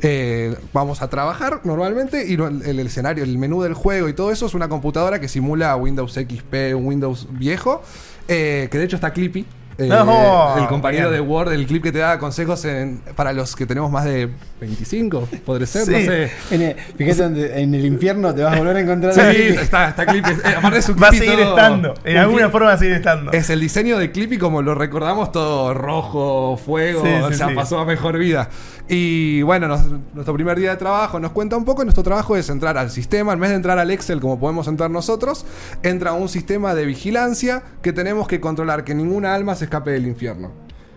[0.00, 4.30] Eh, vamos a trabajar normalmente y el, el escenario, el menú del juego y todo
[4.30, 7.82] eso es una computadora que simula Windows XP, un Windows viejo,
[8.28, 9.46] eh, que de hecho está Clippy.
[9.78, 11.22] Eh, No, el compañero bien.
[11.22, 14.30] de Word, el clip que te da consejos en- para los que tenemos más de
[14.60, 16.06] 25, podría ser, no Sí.
[16.06, 16.30] sé.
[16.50, 19.90] En el, fíjate donde en el infierno te vas a volver a encontrar Sí, está,
[19.90, 20.30] está Clippy.
[20.30, 21.94] Eh, aparte es un Va a seguir todo- estando.
[22.04, 23.32] En un alguna Clip- forma va a seguir estando.
[23.32, 27.54] Es el diseño de Clippy como lo recordamos, todo rojo, fuego, Sí, o sea, sí.
[27.54, 28.48] pasó a mejor vida.
[28.88, 29.82] Y bueno, nos-
[30.14, 32.90] nuestro primer día de trabajo nos cuenta un poco, y nuestro trabajo es entrar al
[32.90, 35.44] sistema, en vez de entrar al Excel como podemos entrar nosotros,
[35.82, 40.06] entra un sistema de vigilancia que tenemos que controlar que ninguna alma se escape del
[40.06, 40.50] infierno.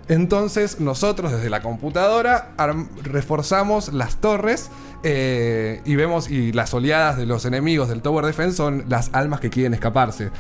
[0.08, 2.56] Entonces nosotros desde la computadora
[3.04, 4.72] reforzamos las torres
[5.04, 9.40] eh, y vemos y las oleadas de los enemigos del Tower Defense son las almas
[9.40, 10.32] que quieren escaparse.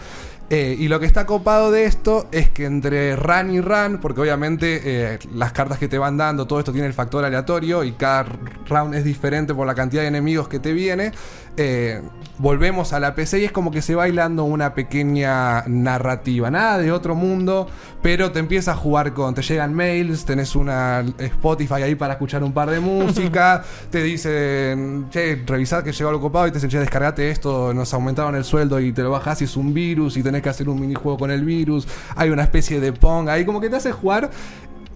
[0.52, 4.22] Eh, y lo que está copado de esto es que entre run y run, porque
[4.22, 7.92] obviamente eh, las cartas que te van dando, todo esto tiene el factor aleatorio y
[7.92, 8.26] cada
[8.68, 11.12] round es diferente por la cantidad de enemigos que te viene,
[11.62, 12.02] eh,
[12.38, 16.78] volvemos a la PC y es como que se va bailando una pequeña narrativa, nada
[16.78, 17.68] de otro mundo,
[18.02, 22.44] pero te empieza a jugar con, te llegan mails, tenés una Spotify ahí para escuchar
[22.44, 26.70] un par de música, te dicen, che, revisad que llegó algo copado y te dicen,
[26.70, 30.16] che, descargate esto, nos aumentaron el sueldo y te lo bajás y es un virus
[30.16, 33.45] y tenés que hacer un minijuego con el virus, hay una especie de Pong ahí,
[33.45, 34.30] como que te hace jugar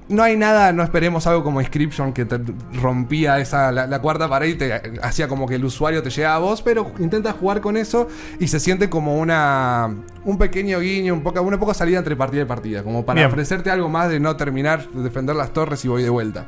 [0.10, 2.40] no hay nada, no esperemos algo como Inscription que te
[2.74, 6.36] rompía esa, la, la cuarta pared y te hacía como que el usuario te llegaba
[6.36, 8.08] a vos, pero intenta jugar con eso
[8.40, 12.44] y se siente como una un pequeño guiño, un poco, una poca salida entre partida
[12.44, 13.28] y partida, como para Bien.
[13.28, 16.48] ofrecerte algo más de no terminar de defender las torres y voy de vuelta.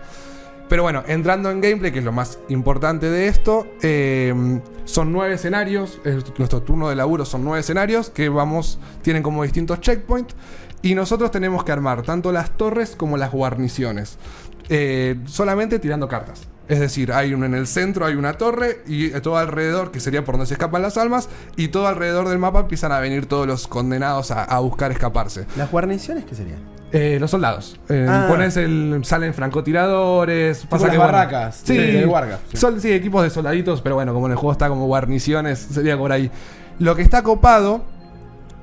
[0.67, 4.34] Pero bueno, entrando en gameplay, que es lo más importante de esto, eh,
[4.86, 5.99] son nueve escenarios.
[6.04, 10.36] es- nuestro turno de laburo son nueve escenarios que vamos, tienen como distintos checkpoints.
[10.82, 14.17] Y nosotros tenemos que armar tanto las torres como las guarniciones.
[14.67, 16.47] eh, solamente tirando cartas.
[16.67, 20.25] Es decir, hay uno en el centro, hay una torre y todo alrededor, que sería
[20.25, 23.45] por donde se escapan las almas, y todo alrededor del mapa empiezan a venir todos
[23.45, 25.45] los condenados a, a buscar escaparse.
[25.58, 26.60] ¿Las guarniciones qué serían?
[26.91, 27.80] Eh, los soldados.
[27.89, 28.25] Eh, Ah.
[28.30, 30.65] pones el, salen francotiradores.
[30.69, 32.58] Pasa las que, bueno, barracas sí, de- del Warcraft, sí.
[32.58, 35.97] Son, sí, equipos de soldaditos, pero bueno, como en el juego está como guarniciones, sería
[35.97, 36.32] por ahí.
[36.80, 37.84] Lo que está copado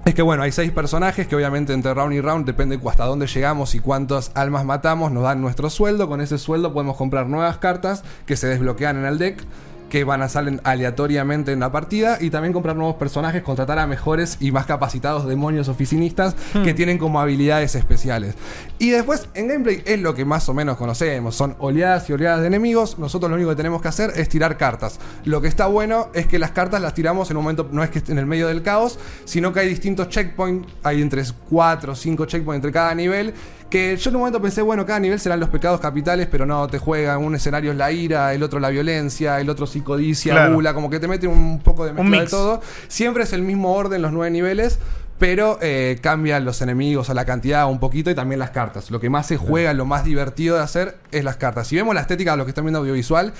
[0.04, 3.26] es que bueno, hay seis personajes que obviamente entre round y round depende hasta dónde
[3.28, 6.08] llegamos y cuántas almas matamos, nos dan nuestro sueldo.
[6.08, 9.44] Con ese sueldo podemos comprar nuevas cartas que se desbloquean en el deck.
[9.92, 13.86] Que van a salir aleatoriamente en la partida y también comprar nuevos personajes, contratar a
[13.86, 18.34] mejores y más capacitados demonios oficinistas que tienen como habilidades especiales.
[18.78, 22.40] Y después en gameplay es lo que más o menos conocemos, son oleadas y oleadas
[22.40, 22.98] de enemigos.
[22.98, 24.98] Nosotros lo único que tenemos que hacer es tirar cartas.
[25.26, 27.90] Lo que está bueno es que las cartas las tiramos en un momento, no es
[27.90, 31.92] que esté en el medio del caos, sino que hay distintos checkpoints, hay entre 4
[31.92, 33.34] o 5 checkpoints entre cada nivel.
[33.72, 36.68] Que yo en un momento pensé, bueno, cada nivel serán los pecados capitales, pero no,
[36.68, 37.24] te juegan.
[37.24, 40.56] Un escenario es la ira, el otro la violencia, el otro psicodicia, Claro.
[40.56, 42.60] gula, como que te mete un poco de mezcla de todo.
[42.88, 44.78] Siempre es el mismo orden, los nueve niveles,
[45.18, 48.90] pero eh, cambian los enemigos a la cantidad un poquito y también las cartas.
[48.90, 51.66] Lo que más se juega, lo más divertido de hacer es las cartas.
[51.66, 53.32] Si vemos la estética de lo que están viendo audiovisual,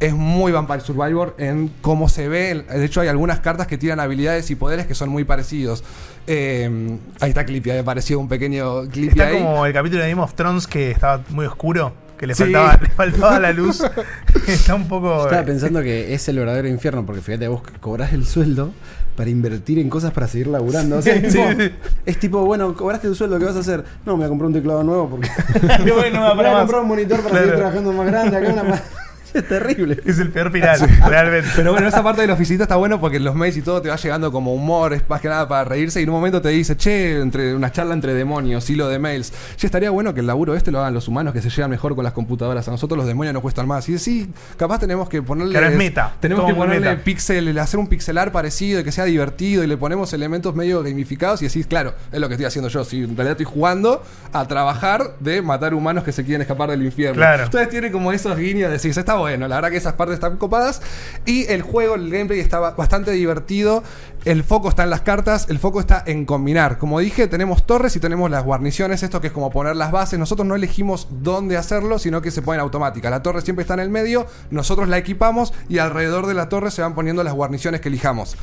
[0.00, 2.64] es muy Vampire Survivor en cómo se ve.
[2.68, 5.84] De hecho, hay algunas cartas que tiran habilidades y poderes que son muy parecidos.
[6.32, 9.38] Eh, ahí está Clippy, había aparecido un pequeño Clippy Está ahí.
[9.42, 12.44] como el capítulo de Game of Thrones que estaba muy oscuro, que le, Sí.
[12.44, 13.82] faltaba, le faltaba la luz.
[14.46, 15.24] Está un poco.
[15.24, 18.70] Estaba pensando que es el verdadero infierno, porque fíjate, vos cobrás el sueldo
[19.16, 20.98] para invertir en cosas para seguir laburando.
[20.98, 21.70] O sea, es, tipo, sí.
[22.06, 23.82] es tipo, bueno, cobraste el sueldo, ¿qué vas a hacer?
[24.06, 25.28] No, me voy a comprar un teclado nuevo porque
[25.92, 27.44] bueno, me voy a comprar un monitor para Claro.
[27.46, 28.36] seguir trabajando más grande.
[28.36, 28.82] Acá una
[29.34, 30.00] Es terrible.
[30.04, 31.48] Es el peor final, realmente.
[31.54, 33.80] Pero bueno, esa parte de la oficina está bueno porque en los mails y todo
[33.80, 36.42] te va llegando como humor, es más que nada para reírse y en un momento
[36.42, 39.32] te dice, che, entre una charla entre demonios, hilo de mails.
[39.56, 41.94] Che, estaría bueno que el laburo este lo hagan los humanos que se llevan mejor
[41.94, 42.66] con las computadoras.
[42.66, 43.88] A nosotros los demonios nos cuestan más.
[43.88, 45.52] Y sí, capaz tenemos que ponerle.
[45.52, 46.14] Claro, es meta.
[46.20, 47.04] Tenemos que ponerle meta.
[47.04, 51.42] pixel, hacer un pixelar parecido y que sea divertido y le ponemos elementos medio gamificados
[51.42, 52.84] y decís, claro, es lo que estoy haciendo yo.
[52.84, 56.82] Si en realidad estoy jugando a trabajar de matar humanos que se quieren escapar del
[56.82, 57.16] infierno.
[57.16, 57.44] Claro.
[57.44, 60.36] Entonces tiene como esos guiños de decís, está bueno, la verdad que esas partes están
[60.36, 60.82] copadas.
[61.26, 63.82] Y el juego, el gameplay está ba- bastante divertido.
[64.26, 66.76] El foco está en las cartas, el foco está en combinar.
[66.76, 70.18] Como dije, tenemos torres y tenemos las guarniciones, esto que es como poner las bases.
[70.18, 73.08] Nosotros no elegimos dónde hacerlo, sino que se pone en automática.
[73.08, 76.70] La torre siempre está en el medio, nosotros la equipamos y alrededor de la torre
[76.70, 78.36] se van poniendo las guarniciones que elijamos.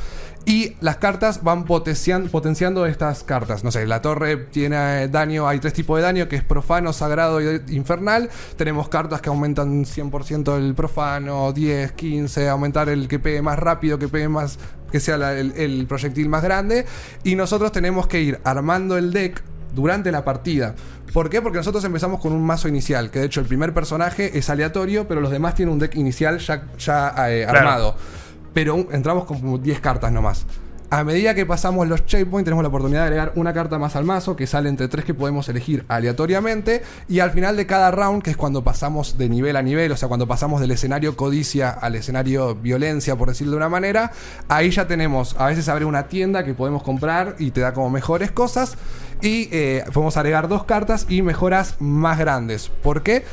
[0.46, 3.62] Y las cartas van potencian- potenciando estas cartas.
[3.62, 6.92] No sé, la torre tiene eh, daño, hay tres tipos de daño, que es profano,
[6.92, 8.30] sagrado y infernal.
[8.56, 13.98] Tenemos cartas que aumentan 100% el profano, 10, 15, aumentar el que pegue más rápido,
[13.98, 14.58] que pegue más,
[14.90, 16.86] que sea la- el, el proyectil más grande.
[17.24, 19.42] Y nosotros tenemos que ir armando el deck
[19.74, 20.74] durante la partida.
[21.12, 21.40] ¿Por qué?
[21.40, 25.08] Porque nosotros empezamos con un mazo inicial, que de hecho el primer personaje es aleatorio,
[25.08, 27.58] pero los demás tienen un deck inicial ya, ya eh, Claro.
[27.58, 27.96] armado.
[28.54, 30.44] Pero entramos con como 10 cartas nomás.
[30.90, 34.06] A medida que pasamos los checkpoints, tenemos la oportunidad de agregar una carta más al
[34.06, 36.82] mazo, que sale entre tres que podemos elegir aleatoriamente.
[37.08, 39.98] Y al final de cada round, que es cuando pasamos de nivel a nivel, o
[39.98, 44.12] sea, cuando pasamos del escenario codicia al escenario violencia, por decirlo de una manera,
[44.48, 47.90] ahí ya tenemos, a veces abre una tienda que podemos comprar y te da como
[47.90, 48.78] mejores cosas.
[49.20, 52.70] Y eh, podemos agregar dos cartas y mejoras más grandes.
[52.82, 53.24] ¿Por qué?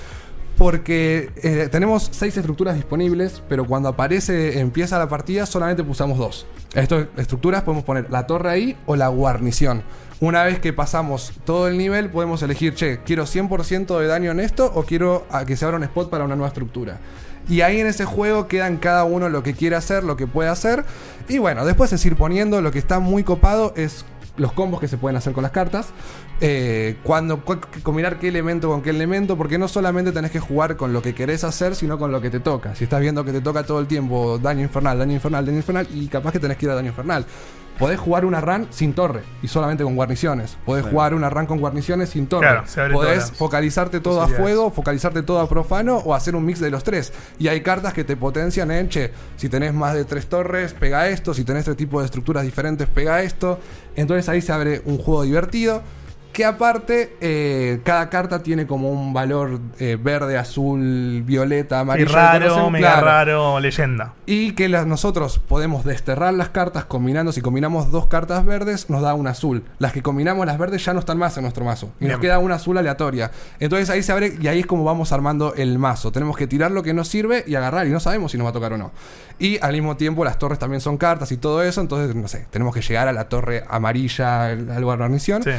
[0.57, 6.47] Porque eh, tenemos seis estructuras disponibles, pero cuando aparece, empieza la partida, solamente pulsamos dos.
[6.73, 9.83] Estas estructuras podemos poner la torre ahí o la guarnición.
[10.21, 14.39] Una vez que pasamos todo el nivel, podemos elegir, che, quiero 100% de daño en
[14.39, 16.99] esto o quiero a que se abra un spot para una nueva estructura.
[17.49, 20.49] Y ahí en ese juego quedan cada uno lo que quiere hacer, lo que puede
[20.49, 20.85] hacer.
[21.27, 24.05] Y bueno, después es ir poniendo, lo que está muy copado es
[24.37, 25.87] los combos que se pueden hacer con las cartas.
[26.41, 30.75] Eh, cuando cu- combinar qué elemento con qué elemento, porque no solamente tenés que jugar
[30.75, 32.75] con lo que querés hacer, sino con lo que te toca.
[32.75, 35.87] Si estás viendo que te toca todo el tiempo daño infernal, daño infernal, daño infernal,
[35.93, 37.25] y capaz que tenés que ir a daño infernal.
[37.79, 40.57] Podés jugar una run sin torre y solamente con guarniciones.
[40.65, 42.47] Podés jugar una run con guarniciones sin torre.
[42.47, 46.37] Claro, se abre todas Podés focalizarte todo a fuego, focalizarte todo a profano o hacer
[46.37, 47.11] un mix de los tres.
[47.37, 51.09] Y hay cartas que te potencian en, che, si tenés más de tres torres, pega
[51.09, 53.59] esto, si tenés tres tipos de estructuras diferentes, pega esto.
[53.97, 55.81] Entonces ahí se abre un juego divertido.
[56.35, 62.11] Que aparte, eh, cada carta tiene como un valor eh, verde, azul, violeta, Y amarillo.
[62.13, 62.71] raro, ¿conocen?
[62.73, 63.05] mega Claro.
[63.05, 64.13] raro, leyenda.
[64.25, 67.31] Y que nosotros podemos desterrar las cartas combinando.
[67.31, 69.63] Si combinamos dos cartas verdes, nos da un azul.
[69.79, 71.93] Las que combinamos las verdes ya no están más en nuestro mazo.
[72.01, 73.31] Y nos queda una azul aleatoria.
[73.61, 76.11] Entonces ahí se abre y ahí es como vamos armando el mazo.
[76.11, 77.87] Tenemos que tirar lo que nos sirve y agarrar.
[77.87, 78.91] Y no sabemos si nos va a tocar o no.
[79.39, 81.79] Y al mismo tiempo las torres también son cartas y todo eso.
[81.79, 85.41] Entonces, no sé, tenemos que llegar a la torre amarilla, el- algo de guarnición.
[85.41, 85.51] Sí.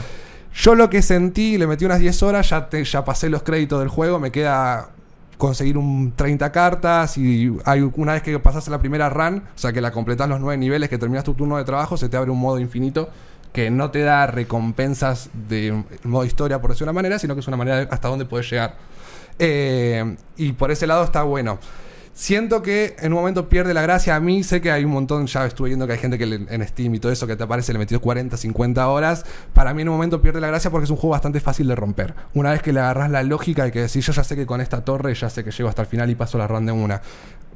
[0.56, 3.78] Yo lo que sentí, le metí unas 10 horas, ya, te- ya pasé los créditos
[3.80, 4.88] del juego, me queda
[5.36, 9.72] conseguir un 30 cartas y hay una vez que pasas la primera run, o sea
[9.72, 12.30] que la completas los 9 niveles, que terminas tu turno de trabajo, se te abre
[12.30, 13.10] un modo infinito
[13.52, 17.48] que no te da recompensas de modo historia, por decir una manera, sino que es
[17.48, 18.76] una manera hasta dónde puedes llegar.
[19.38, 21.58] Eh, y por ese lado está bueno.
[22.18, 24.16] Siento que en un momento pierde la gracia.
[24.16, 26.46] A mí sé que hay un montón, ya estuve viendo que hay gente que le-
[26.48, 29.26] en Steam y todo eso que te aparece le metió 40, 50 horas.
[29.52, 31.74] Para mí en un momento pierde la gracia porque es un juego bastante fácil de
[31.74, 32.14] romper.
[32.32, 34.62] Una vez que le agarras la lógica de que decís, yo ya sé que con
[34.62, 37.02] esta torre ya sé que llego hasta el final y paso la ronda de una.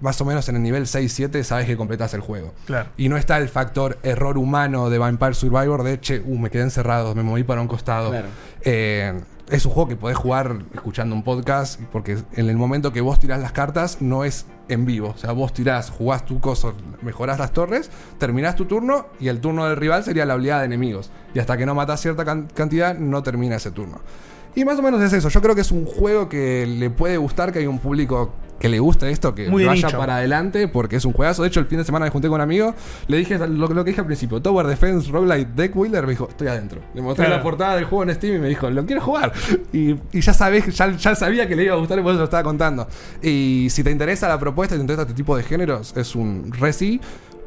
[0.03, 2.53] Más o menos en el nivel 6-7 sabes que completas el juego.
[2.67, 2.91] Claro.
[2.99, 6.65] Y no está el factor error humano de Vampire Survivor de, che, uh, me quedé
[6.65, 8.11] encerrado, me moví para un costado.
[8.11, 8.27] Claro.
[8.63, 9.19] Eh,
[9.51, 13.19] es un juego que podés jugar escuchando un podcast, porque en el momento que vos
[13.19, 15.09] tirás las cartas no es en vivo.
[15.15, 19.41] O sea, vos tirás, jugás tu coso, mejorás las torres, terminás tu turno y el
[19.41, 21.11] turno del rival sería la oleada de enemigos.
[21.35, 24.01] Y hasta que no matás cierta can- cantidad, no termina ese turno.
[24.55, 25.29] Y más o menos es eso.
[25.29, 28.69] Yo creo que es un juego que le puede gustar, que hay un público que
[28.69, 29.97] le guste esto, que Muy vaya nicho.
[29.99, 31.41] para adelante, porque es un juegazo.
[31.43, 32.75] De hecho, el fin de semana me junté con un amigo,
[33.07, 36.29] le dije lo, lo que dije al principio, Tower Defense Roguelite Deck Builder, me dijo,
[36.29, 36.81] estoy adentro.
[36.93, 37.39] Le mostré Claro.
[37.39, 39.33] la portada del juego en Steam y me dijo, lo quiero jugar.
[39.73, 42.19] Y, y ya sabés, ya, ya sabía que le iba a gustar y por eso
[42.19, 42.87] lo estaba contando.
[43.23, 46.53] Y si te interesa la propuesta y te interesa este tipo de géneros, es un
[46.53, 47.01] resi.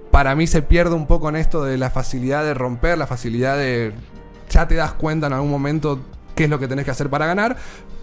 [0.09, 3.55] Para mí se pierde un poco en esto de la facilidad de romper, la facilidad
[3.57, 3.91] de...
[4.49, 5.99] Ya te das cuenta en algún momento
[6.35, 7.55] qué es lo que tenés que hacer para ganar.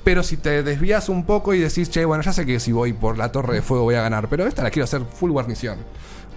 [0.05, 2.93] Pero si te desvías un poco y decís, che, bueno, ya sé que si voy
[2.93, 5.79] por la torre de fuego voy a ganar, pero esta la quiero hacer full guarnición.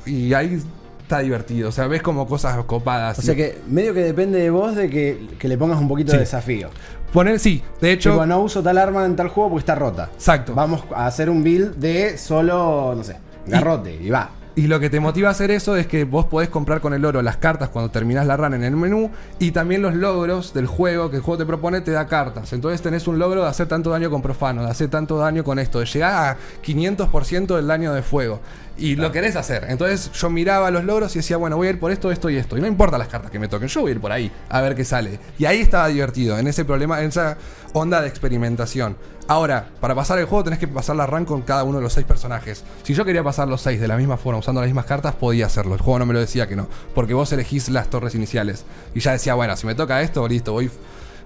[0.05, 0.61] Y ahí
[1.01, 3.19] está divertido, o sea, ves como cosas copadas.
[3.19, 6.11] O sea que medio que depende de vos de que, que le pongas un poquito
[6.11, 6.17] Sí.
[6.17, 6.69] de desafío.
[7.13, 10.09] Poner, sí, de hecho, Tipo, no uso tal arma en tal juego porque está rota.
[10.13, 10.53] exacto.
[10.55, 14.29] Vamos a hacer un build de solo, no sé, garrote y va.
[14.55, 17.03] Y lo que te motiva a hacer eso es que vos podés comprar con el
[17.05, 20.67] oro las cartas cuando terminás la run en el menú y también los logros del
[20.67, 22.53] juego que el juego te propone te da cartas.
[22.53, 25.57] Entonces tenés un logro de hacer tanto daño con profano, de hacer tanto daño con
[25.57, 28.41] esto, de llegar a 500% del daño de fuego.
[28.77, 29.65] Y lo querés hacer.
[29.69, 32.37] Entonces yo miraba los logros y decía, bueno, voy a ir por esto, esto y
[32.37, 32.55] esto.
[32.57, 34.61] Y no importa las cartas que me toquen, yo voy a ir por ahí a
[34.61, 35.19] ver qué sale.
[35.39, 37.37] Y ahí estaba divertido, en ese problema, en esa
[37.73, 38.95] onda de experimentación.
[39.27, 41.93] Ahora, para pasar el juego tenés que pasar la run con cada uno de los
[41.93, 42.63] seis personajes.
[42.83, 45.45] Si yo quería pasar los seis de la misma forma, usando las mismas cartas, podía
[45.45, 45.75] hacerlo.
[45.75, 46.67] El juego no me lo decía que no.
[46.93, 48.65] Porque vos elegís las torres iniciales.
[48.93, 50.69] Y ya decía, bueno, si me toca esto, listo, voy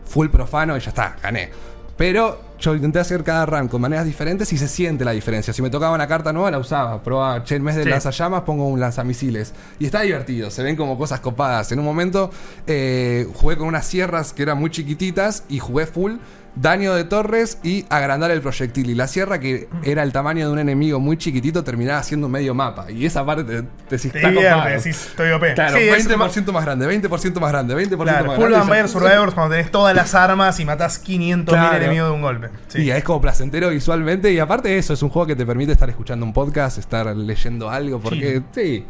[0.06, 1.50] full profano y ya está, gané.
[1.98, 5.52] Pero yo intenté hacer cada run con maneras diferentes y se siente la diferencia.
[5.52, 7.02] Si me tocaba una carta nueva, la usaba.
[7.02, 7.90] Probaba, che, en vez de Sí.
[7.90, 9.54] lanzallamas, pongo un lanzamisiles.
[9.80, 11.72] Y está divertido, se ven como cosas copadas.
[11.72, 12.30] En un momento
[12.68, 16.18] eh, jugué con unas sierras que eran muy chiquititas y jugué full
[16.62, 18.90] daño de torres y agrandar el proyectil.
[18.90, 22.54] Y la sierra, que era el tamaño de un enemigo muy chiquitito, terminaba siendo medio
[22.54, 22.92] mapa.
[22.92, 23.64] Y esa parte te,
[23.98, 24.70] te Te copado.
[24.70, 25.54] decís, estoy OP.
[25.56, 28.58] Claro, Sí, es 20% más grande, 20% más grande, 20% Claro, más Full grande.
[28.60, 31.78] Vampire Ya- Survivors cuando tenés todas las armas y matás 500.000 Claro.
[31.78, 32.50] enemigos de un golpe.
[32.68, 32.82] Sí.
[32.84, 34.32] Y es como placentero visualmente.
[34.32, 37.16] Y aparte de eso, es un juego que te permite estar escuchando un podcast, estar
[37.16, 38.86] leyendo algo, porque sí.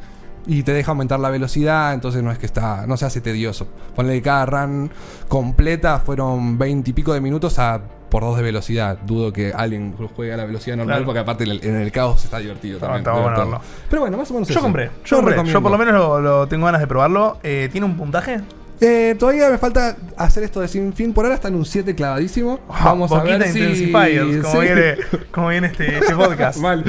[0.48, 3.68] Y te deja aumentar la velocidad, entonces no es que está, no se hace tedioso.
[3.96, 4.90] Ponle que cada run
[5.28, 8.98] completa fueron 20 y pico de minutos a por dos de velocidad.
[9.06, 11.06] Dudo que alguien juegue a la velocidad normal, Claro.
[11.06, 13.04] porque aparte en el, en el caos está divertido también.
[13.04, 13.60] bueno.
[13.90, 14.62] Pero bueno, más o menos Yo eso.
[14.62, 15.44] compré, yo, compré.
[15.52, 17.38] yo por lo menos lo, lo tengo ganas de probarlo.
[17.44, 18.40] Eh, ¿Tiene un puntaje?
[18.80, 21.12] Eh, todavía me falta hacer esto de sin fin.
[21.14, 22.60] Por ahora está en un 7 clavadísimo.
[22.68, 23.60] Vamos a Boquita ver si...
[23.60, 24.68] Intensifiers, como, Sí.
[24.68, 24.98] viene,
[25.32, 26.60] como viene este, este podcast.
[26.60, 26.84] Mal.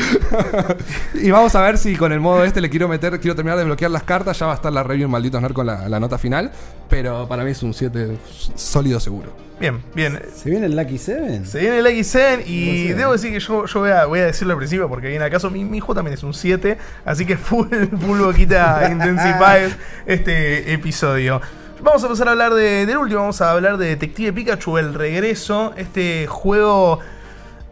[1.14, 3.64] y vamos a ver si con el modo este le quiero meter, quiero terminar de
[3.64, 4.38] bloquear las cartas.
[4.38, 6.50] Ya va a estar la review en Malditos Nerd con la, la nota final.
[6.90, 8.18] Pero para mí es un 7
[8.54, 9.32] sólido seguro.
[9.60, 10.20] Bien, bien.
[10.36, 11.44] ¿Se viene el Lucky Seven?
[11.46, 12.94] Se viene el X7 y No sé.
[12.94, 15.50] debo decir que yo, yo voy, a, voy a decirlo al principio porque viene acaso
[15.50, 17.66] mi, mi hijo también es un 7, así que full,
[18.00, 19.70] full boquita Intensified
[20.06, 21.40] este episodio.
[21.80, 24.94] Vamos a pasar a hablar de, del último, vamos a hablar de Detective Pikachu, el
[24.94, 26.98] regreso, este juego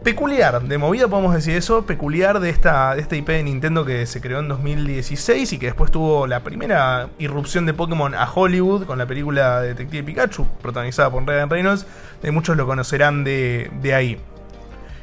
[0.01, 4.05] peculiar, de movida podemos decir eso, peculiar de esta, de esta IP de Nintendo que
[4.05, 8.85] se creó en 2016 y que después tuvo la primera irrupción de Pokémon a Hollywood
[8.85, 11.85] con la película Detective Pikachu, protagonizada por Ryan Reynolds,
[12.21, 14.21] de muchos lo conocerán de, de ahí.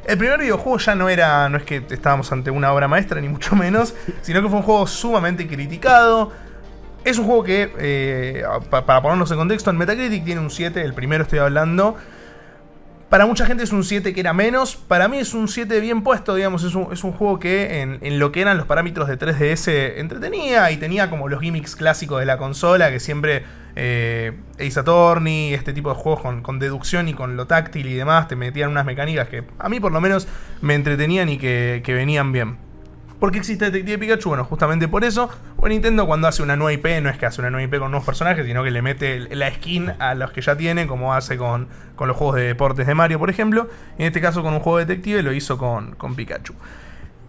[0.07, 3.29] El primer videojuego ya no era, no es que estábamos ante una obra maestra, ni
[3.29, 6.33] mucho menos, sino que fue un juego sumamente criticado.
[7.05, 10.81] Es un juego que, eh, pa- para ponernos en contexto, en Metacritic tiene un 7,
[10.83, 11.97] el primero estoy hablando.
[13.11, 16.03] Para mucha gente es un 7 que era menos, para mí es un 7 bien
[16.03, 19.07] puesto, digamos, es un, es un juego que en, en lo que eran los parámetros
[19.07, 23.45] de 3DS entretenía y tenía como los gimmicks clásicos de la consola, que siempre
[23.77, 27.95] eh, Ace Attorney, este tipo de juegos con, con deducción y con lo táctil y
[27.95, 30.27] demás, te metían unas mecánicas que a mí por lo menos
[30.62, 32.57] me entretenían y que, que venían bien.
[33.25, 34.29] ¿Por qué existe Detective Pikachu?
[34.29, 35.31] Bueno, justamente por eso.
[35.57, 37.91] O Nintendo cuando hace una nueva IP, no es que hace una nueva IP con
[37.91, 41.39] nuevos personajes, sino que le mete la skin a los que ya tiene, como hace
[41.39, 43.71] con, con los juegos de deportes de Mario, por ejemplo.
[43.97, 46.53] En este caso con un juego detective lo hizo con, con Pikachu.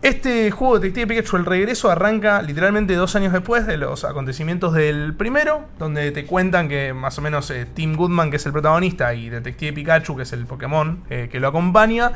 [0.01, 5.13] Este juego Detective Pikachu, el regreso, arranca literalmente dos años después de los acontecimientos del
[5.13, 9.13] primero, donde te cuentan que más o menos eh, Tim Goodman, que es el protagonista,
[9.13, 12.12] y Detective Pikachu, que es el Pokémon eh, que lo acompaña,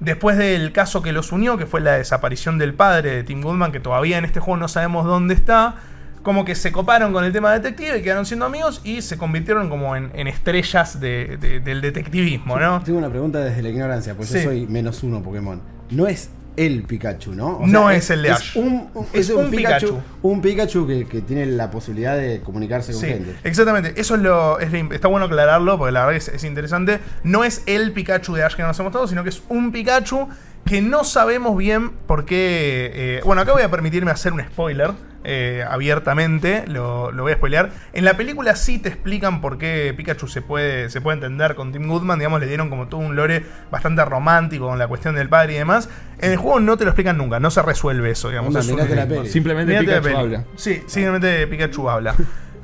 [0.00, 3.72] después del caso que los unió, que fue la desaparición del padre de Tim Goodman,
[3.72, 5.76] que todavía en este juego no sabemos dónde está,
[6.22, 9.68] como que se coparon con el tema detective y quedaron siendo amigos y se convirtieron
[9.70, 12.82] como en, en estrellas de- de- del detectivismo, ¿no?
[12.82, 14.38] Tengo una pregunta desde la ignorancia, porque Sí.
[14.38, 15.60] yo soy menos uno Pokémon.
[15.90, 16.30] No es
[16.66, 17.60] el Pikachu, ¿no?
[17.66, 18.56] No es el de Ash.
[18.56, 20.02] un, un- Es es un, un Pikachu, Pikachu.
[20.22, 23.36] un Pikachu que, que tiene la posibilidad de comunicarse con Sí, gente.
[23.44, 24.00] exactamente.
[24.00, 24.58] Eso es lo.
[24.58, 27.00] es lo- está bueno aclararlo porque la verdad es, es interesante.
[27.24, 30.28] No es el Pikachu de Ash que conocemos todos, sino que es un Pikachu
[30.64, 32.90] que no sabemos bien por qué.
[32.94, 34.90] eh, bueno, acá voy a permitirme hacer un spoiler.
[35.30, 37.70] Eh, abiertamente, lo, lo voy a spoilear.
[37.92, 41.70] En la película sí te explican por qué Pikachu se puede, se puede entender con
[41.72, 45.28] Tim Goodman, digamos, le dieron como todo un lore bastante romántico con la cuestión del
[45.28, 45.88] padre y demás.
[46.20, 48.48] En el juego no te lo explican nunca, no se resuelve eso, digamos.
[48.48, 49.28] Onda, es un- mirate la peli.
[49.28, 50.34] Simplemente Mirate la Pikachu peli.
[50.36, 50.44] habla.
[50.56, 52.14] Sí, simplemente Pikachu habla.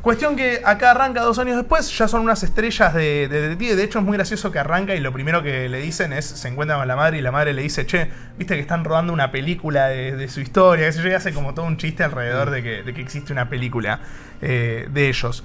[0.04, 3.74] Cuestión que acá arranca dos años después, ya son unas estrellas de, de detective.
[3.74, 6.46] De hecho, es muy gracioso que arranca y lo primero que le dicen es: se
[6.46, 9.32] encuentra con la madre y la madre le dice, che, viste que están rodando una
[9.32, 10.84] película de, su historia.
[10.84, 13.32] qué sé yo, y hace como todo un chiste alrededor de que, de que existe
[13.32, 14.00] una película
[14.42, 15.42] eh, de ellos.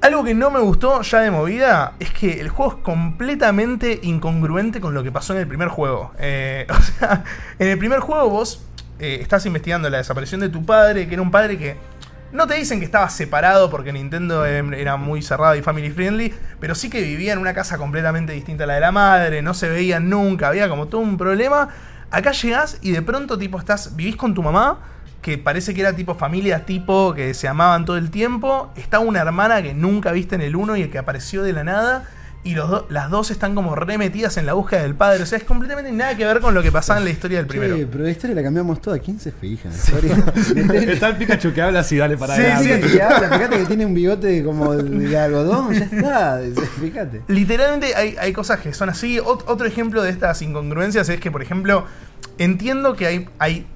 [0.00, 4.80] Algo que no me gustó ya de movida es que el juego es completamente incongruente
[4.80, 6.12] con lo que pasó en el primer juego.
[6.18, 7.22] Eh, o sea,
[7.58, 8.64] en el primer juego vos
[8.98, 11.76] eh, estás investigando la desaparición de tu padre, que era un padre que
[12.32, 16.34] no te dicen que estaba separado porque Nintendo em, era muy cerrado y family friendly,
[16.60, 19.54] pero sí que vivía en una casa completamente distinta a la de la madre, no
[19.54, 21.68] se veían nunca, había como todo un problema.
[22.10, 24.78] Acá llegás y de pronto tipo estás, vivís con tu mamá,
[25.22, 29.20] que parece que era tipo familia tipo que se amaban todo el tiempo, está una
[29.20, 32.08] hermana que nunca viste en el 1 y que apareció de la nada.
[32.44, 35.22] Y los do- las dos están como remetidas en la búsqueda del padre.
[35.22, 37.46] O sea, es completamente nada que ver con lo que pasaba en la historia del
[37.46, 37.76] primero.
[37.76, 38.98] Che, pero la historia la cambiamos toda.
[39.00, 40.24] ¿Quién se fija en la historia?
[40.92, 42.88] Está el Pikachu que habla así, dale para Sí, adelante.
[42.88, 42.96] sí.
[42.96, 46.40] que habla, fíjate que tiene un bigote como de algodón, ya está.
[46.80, 47.22] Fíjate.
[47.28, 49.18] Literalmente hay, hay cosas que son así.
[49.18, 51.84] Ot- otro ejemplo de estas incongruencias es que, por ejemplo,
[52.38, 53.66] entiendo que hay, hay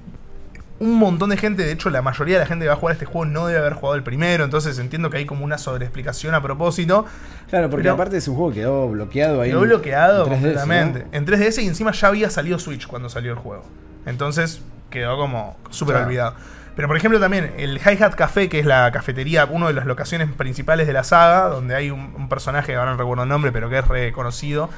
[0.83, 2.93] un montón de gente, de hecho la mayoría de la gente que va a jugar
[2.93, 6.35] este juego no debe haber jugado el primero, entonces entiendo que hay como una sobreexplicación
[6.35, 7.05] a propósito.
[7.49, 9.49] Claro, porque Pero- aparte es un juego que quedó bloqueado ahí.
[9.51, 10.99] Quedó en- bloqueado en 3DS, completamente.
[10.99, 11.05] ¿no?
[11.11, 13.63] En 3DS y encima ya había salido Switch cuando salió el juego.
[14.05, 16.07] Entonces quedó como súper Claro.
[16.07, 16.35] olvidado.
[16.75, 20.27] Pero por ejemplo también el Hi-Hat Café, que es la cafetería, una de las locaciones
[20.31, 23.69] principales de la saga, donde hay un, un personaje, ahora no recuerdo el nombre, pero
[23.69, 24.69] que es reconocido.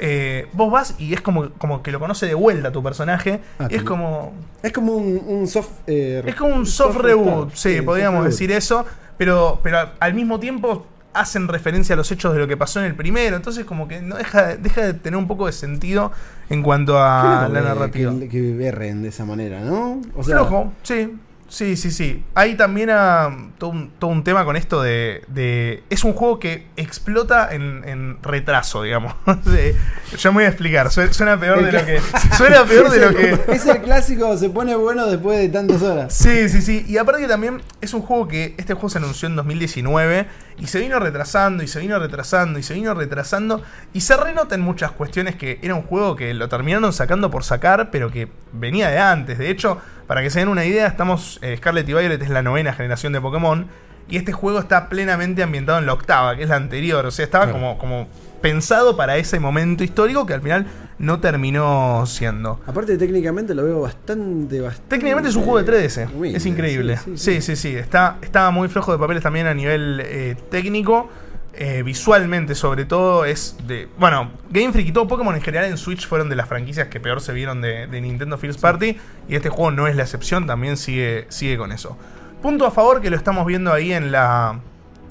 [0.00, 3.40] Eh, vos vas y es como, como que lo conoce de vuelta tu personaje.
[3.58, 4.32] Ah, y es como.
[4.62, 5.68] Es como un, un soft.
[5.86, 8.30] eh, Es como un soft reboot, sí, podríamos reboot.
[8.32, 8.84] decir eso,
[9.18, 12.86] pero, pero al mismo tiempo hacen referencia a los hechos de lo que pasó en
[12.86, 16.12] el primero, entonces como que no deja, deja de tener un poco de sentido
[16.48, 18.12] en cuanto a la narrativa.
[18.20, 20.00] Que, que berren de esa manera, ¿no?
[20.14, 21.12] O sea, Flojo, sí.
[21.50, 22.24] Sí, sí, sí.
[22.36, 23.28] Hay también ah,
[23.58, 27.82] todo, un, todo un tema con esto de, de- Es un juego que explota en,
[27.86, 29.14] en retraso, digamos.
[29.44, 29.74] De-
[30.16, 30.92] ya me voy a explicar.
[30.92, 32.00] Suena, suena peor de lo que.
[32.36, 33.52] Suena peor de lo que.
[33.52, 36.14] Es el clásico, se pone bueno después de tantas horas.
[36.14, 36.84] Sí, sí, sí.
[36.86, 40.26] Y aparte que también es un juego que este juego se anunció en 2019
[40.58, 43.60] y se vino retrasando y se vino retrasando y se vino retrasando
[43.92, 47.42] y se renota en muchas cuestiones que era un juego que lo terminaron sacando por
[47.42, 49.38] sacar, pero que venía de antes.
[49.38, 49.80] De hecho,
[50.10, 53.12] para que se den una idea, estamos eh, Scarlet y Violet es la novena generación
[53.12, 53.66] de Pokémon
[54.08, 57.06] y este juego está plenamente ambientado en la octava, que es la anterior.
[57.06, 57.60] O sea, estaba Claro.
[57.60, 58.08] como, como
[58.42, 60.66] pensado para ese momento histórico que al final
[60.98, 62.58] no terminó siendo.
[62.66, 64.88] Aparte, técnicamente lo veo bastante, bastante.
[64.96, 66.12] Técnicamente es un juego de 3DS.
[66.12, 66.96] humilde, es increíble.
[66.96, 67.76] sí, Sí, sí, sí.
[67.76, 71.08] Está, estaba muy flojo de papeles también a nivel eh, técnico.
[71.52, 73.88] Eh, visualmente, sobre todo, es de.
[73.98, 77.00] Bueno, Game Freak y todo Pokémon en general en Switch fueron de las franquicias que
[77.00, 78.96] peor se vieron de, de Nintendo First Party.
[79.28, 81.98] Y este juego no es la excepción, también sigue, sigue con eso.
[82.40, 84.60] Punto a favor que lo estamos viendo ahí en la,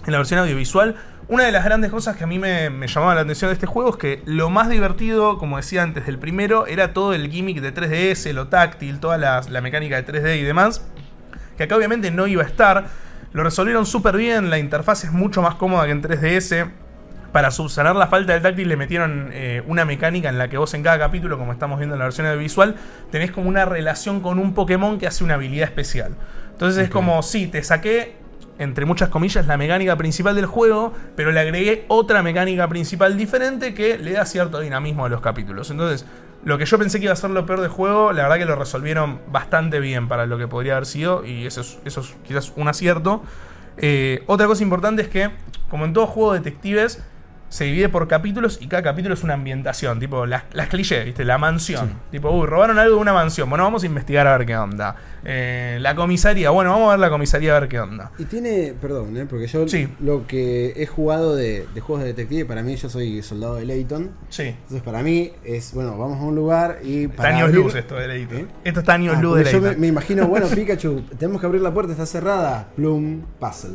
[0.06, 0.96] en la versión audiovisual.
[1.28, 3.68] Una de las grandes cosas que a mí me, me llamaba la atención de este
[3.68, 7.62] juego es que lo más divertido, como decía antes del primero, era todo el gimmick
[7.62, 10.84] de 3DS, lo táctil, toda la, la mecánica de 3D y demás.
[11.58, 12.88] Que acá obviamente no iba a estar.
[13.32, 16.70] Lo resolvieron súper bien, la interfaz es mucho más cómoda que en 3DS.
[17.32, 20.74] Para subsanar la falta del táctil le metieron eh, una mecánica en la que vos
[20.74, 22.76] en cada capítulo, como estamos viendo en la versión audiovisual,
[23.12, 26.16] tenés como una relación con un Pokémon que hace una habilidad especial.
[26.52, 28.16] Entonces es como, sí, te saqué,
[28.60, 33.74] entre muchas comillas, la mecánica principal del juego, pero le agregué otra mecánica principal diferente
[33.74, 35.72] que le da cierto dinamismo a los capítulos.
[35.72, 36.06] Entonces,
[36.44, 38.46] lo que yo pensé que iba a ser lo peor del juego, la verdad que
[38.46, 42.14] lo resolvieron bastante bien para lo que podría haber sido, y eso es, eso es
[42.28, 43.24] quizás un acierto.
[43.78, 45.32] Eh, otra cosa importante es que,
[45.70, 47.02] como en todo juego de detectives,
[47.50, 51.26] se divide por capítulos y cada capítulo es una ambientación, tipo las, las clichés, ¿viste?
[51.26, 51.94] La mansión.
[52.12, 53.50] Tipo, uy, robaron algo de una mansión.
[53.50, 54.96] Bueno, vamos a investigar a ver qué onda.
[55.26, 58.12] Eh, la comisaría, bueno, vamos a ver la comisaría a ver qué onda.
[58.20, 59.26] Y tiene, perdón, ¿eh?
[59.30, 59.88] porque yo Sí.
[60.00, 63.66] lo que he jugado de, de juegos de detective, para mí yo soy soldado de
[63.66, 64.12] Layton.
[64.30, 64.44] Sí.
[64.44, 67.06] Entonces para mí es, bueno, vamos a un lugar y...
[67.06, 68.36] Está para años abrir- luz esto de Leito.
[68.36, 68.46] ¿Eh?
[68.64, 71.48] Esto está años Ah, luz de porque yo me, me imagino, bueno, Pikachu, tenemos que
[71.48, 72.70] abrir la puerta, está cerrada.
[72.76, 73.72] Plum, puzzle.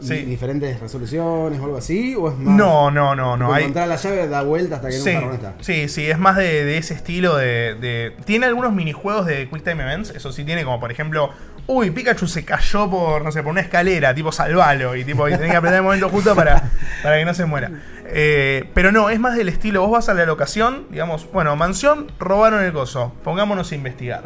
[0.00, 0.14] ¿Y Sí.
[0.22, 2.14] ¿Diferentes resoluciones o algo así?
[2.16, 2.56] ¿O es más.?
[2.56, 3.52] No, no, no, no.
[3.52, 5.54] Hay, Encontrar la llave, da vuelta hasta que Sí, nunca está.
[5.60, 9.62] sí, sí, es más de, de ese estilo de, de- Tiene algunos minijuegos de Quick
[9.62, 11.30] Time Events, eso sí tiene, como por ejemplo,
[11.66, 15.32] uy, Pikachu se cayó por, no sé, por una escalera, tipo salvalo, y tipo, y
[15.32, 16.70] tenés que apretar el momento justo para,
[17.02, 17.70] para que no se muera.
[18.06, 22.10] Eh, pero no, es más del estilo, vos vas a la locación, digamos, bueno, mansión,
[22.18, 24.24] robaron el coso, pongámonos a investigar.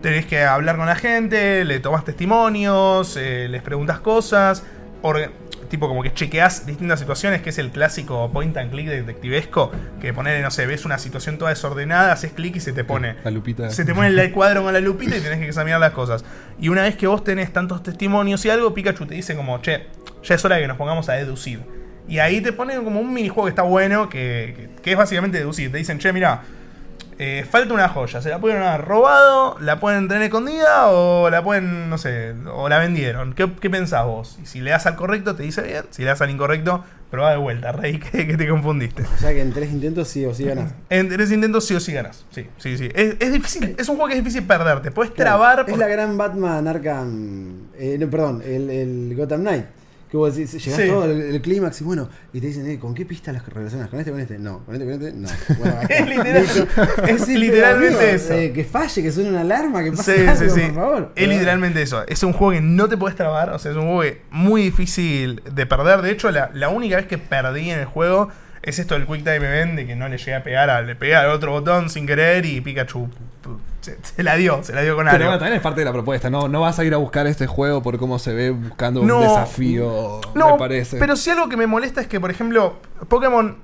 [0.00, 4.62] Tenés que hablar con la gente, le tomás testimonios, eh, les preguntas cosas,
[5.68, 9.70] tipo como que chequeás distintas situaciones, que es el clásico point and click detectivesco,
[10.00, 13.16] que poner, no sé, ves una situación toda desordenada, haces clic y se te pone.
[13.24, 13.68] La lupita.
[13.70, 16.24] Se te pone el cuadro con la lupita y tenés que examinar las cosas.
[16.58, 19.86] Y una vez que vos tenés tantos testimonios y algo, Pikachu te dice como, che,
[20.24, 21.60] ya es hora de que nos pongamos a deducir.
[22.08, 25.36] Y ahí te ponen como un minijuego que está bueno, que, que- que es básicamente
[25.38, 25.70] deducir.
[25.70, 26.42] Te dicen, che, mira,
[27.18, 31.42] eh, falta una joya, se la pueden haber robado, la pueden tener escondida o la
[31.42, 33.34] pueden, no sé, o la vendieron.
[33.34, 34.38] ¿Qué, qué pensás vos?
[34.42, 35.84] Y si le das al correcto, te dice bien.
[35.90, 39.02] Si le das al incorrecto, probá de vuelta, rey, que, que te confundiste.
[39.02, 40.72] O sea que en tres intentos sí o sí ganas.
[40.90, 42.24] En tres intentos sí o sí ganas.
[42.30, 42.88] Sí, sí, sí.
[42.94, 44.90] Es, es difícil, es un juego que es difícil perderte.
[44.92, 45.64] Puedes Claro, trabar.
[45.68, 47.68] Es la gran Batman Arkham.
[47.78, 49.64] eh, no, perdón, el, el Gotham Knight.
[50.10, 50.86] Que vos decís, llegás Sí.
[50.88, 53.90] todo el, el clímax y bueno, y te dicen, eh, ¿con qué pista las relacionas?
[53.90, 54.38] ¿Con este, con este?
[54.38, 55.28] No, con este, con este, no.
[55.58, 55.80] Bueno.
[55.88, 58.32] Es literal- es Sí, literalmente eso.
[58.32, 60.60] eh, que falle, que suene una alarma, que pase algo, sí.
[60.62, 61.12] por favor.
[61.14, 62.06] Es literalmente eso.
[62.06, 63.50] Es un juego que no te puedes trabar.
[63.50, 66.00] O sea, es un juego que muy difícil de perder.
[66.00, 68.28] De hecho, la, la única vez que perdí en el juego
[68.62, 69.74] es esto del Quick Time Event.
[69.76, 72.46] De que no le llegué a pegar, a, le pegué al otro botón sin querer
[72.46, 73.08] y Pikachu
[73.96, 74.62] se, se la dio.
[74.62, 75.26] Se la dio con Pero algo.
[75.26, 76.30] bueno, también es parte de la propuesta.
[76.30, 79.16] No, no vas a ir a buscar este juego por cómo se ve buscando No.
[79.18, 80.98] un desafío, No, me parece.
[80.98, 82.76] pero sí algo que me molesta es que, por ejemplo,
[83.08, 83.56] Pokémon.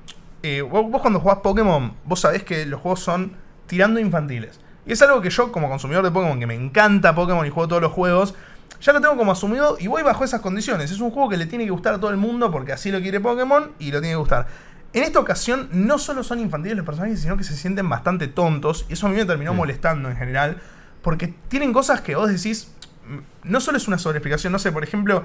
[0.42, 3.32] eh, vos, vos cuando jugás Pokémon, vos sabés que los juegos son
[3.66, 4.60] tirando infantiles.
[4.86, 7.68] Y es algo que yo, como consumidor de Pokémon, que me encanta Pokémon y juego
[7.68, 8.34] todos los juegos,
[8.82, 10.90] ya lo tengo como asumido y voy bajo esas condiciones.
[10.90, 13.00] Es un juego que le tiene que gustar a todo el mundo porque así lo
[13.00, 14.46] quiere Pokémon y lo tiene que gustar.
[14.94, 18.86] En esta ocasión no solo son infantiles los personajes, sino que se sienten bastante tontos.
[18.88, 20.58] Y eso a mí me terminó molestando en general.
[21.02, 22.72] Porque tienen cosas que vos decís.
[23.08, 25.24] mm, No solo es una sobreexplicación, no sé, por ejemplo,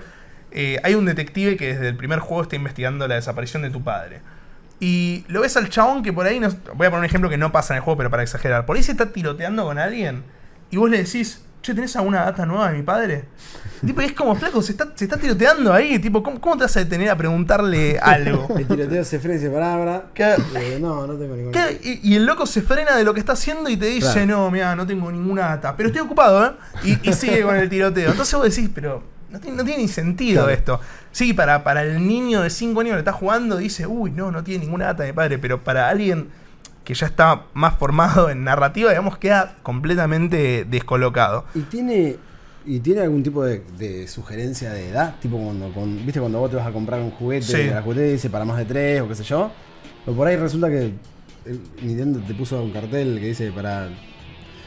[0.52, 3.84] eh, hay un detective que desde el primer juego está investigando la desaparición de tu
[3.84, 4.22] padre.
[4.80, 7.38] Y lo ves al chabón que por ahí, no, voy a poner un ejemplo que
[7.38, 8.66] no pasa en el juego, pero para exagerar.
[8.66, 10.24] Por ahí se está tiroteando con alguien
[10.72, 13.26] y vos le decís, che, ¿tenés alguna data nueva de mi padre?
[13.86, 16.00] tipo, y es como, flaco, se está, se está tiroteando ahí.
[16.00, 18.48] Tipo, ¿cómo, cómo te vas a detener a preguntarle algo?
[18.58, 20.06] El tiroteo se frena y se palabra.
[20.14, 20.36] ¿Qué?
[20.56, 21.72] Eh, no, no tengo ninguna.
[21.82, 24.26] Y, y el loco se frena de lo que está haciendo y te dice, Claro.
[24.44, 25.76] no, mira, no tengo ninguna data.
[25.78, 26.52] Pero estoy ocupado, ¿eh?
[26.84, 28.12] Y, y sigue con el tiroteo.
[28.12, 30.50] Entonces vos decís, pero no tiene, no tiene ni sentido Claro.
[30.58, 30.80] esto.
[31.14, 34.44] Sí, para, para el niño de 5 años que está jugando, dice, uy, no, no
[34.44, 35.38] tiene ninguna data de mi padre.
[35.40, 36.30] Pero para alguien
[36.90, 41.46] que ya está más formado en narrativa, digamos, queda completamente descolocado.
[41.54, 42.16] ¿Y tiene,
[42.66, 45.14] ¿Y tiene algún tipo de, de sugerencia de edad?
[45.22, 47.58] Tipo cuando, con- ¿viste cuando vos te vas a comprar un juguete Sí.
[47.58, 49.52] y la juguetería dice para más de tres o qué sé yo?
[50.08, 50.94] O por ahí resulta que
[51.84, 53.88] Nintendo te puso un cartel que dice para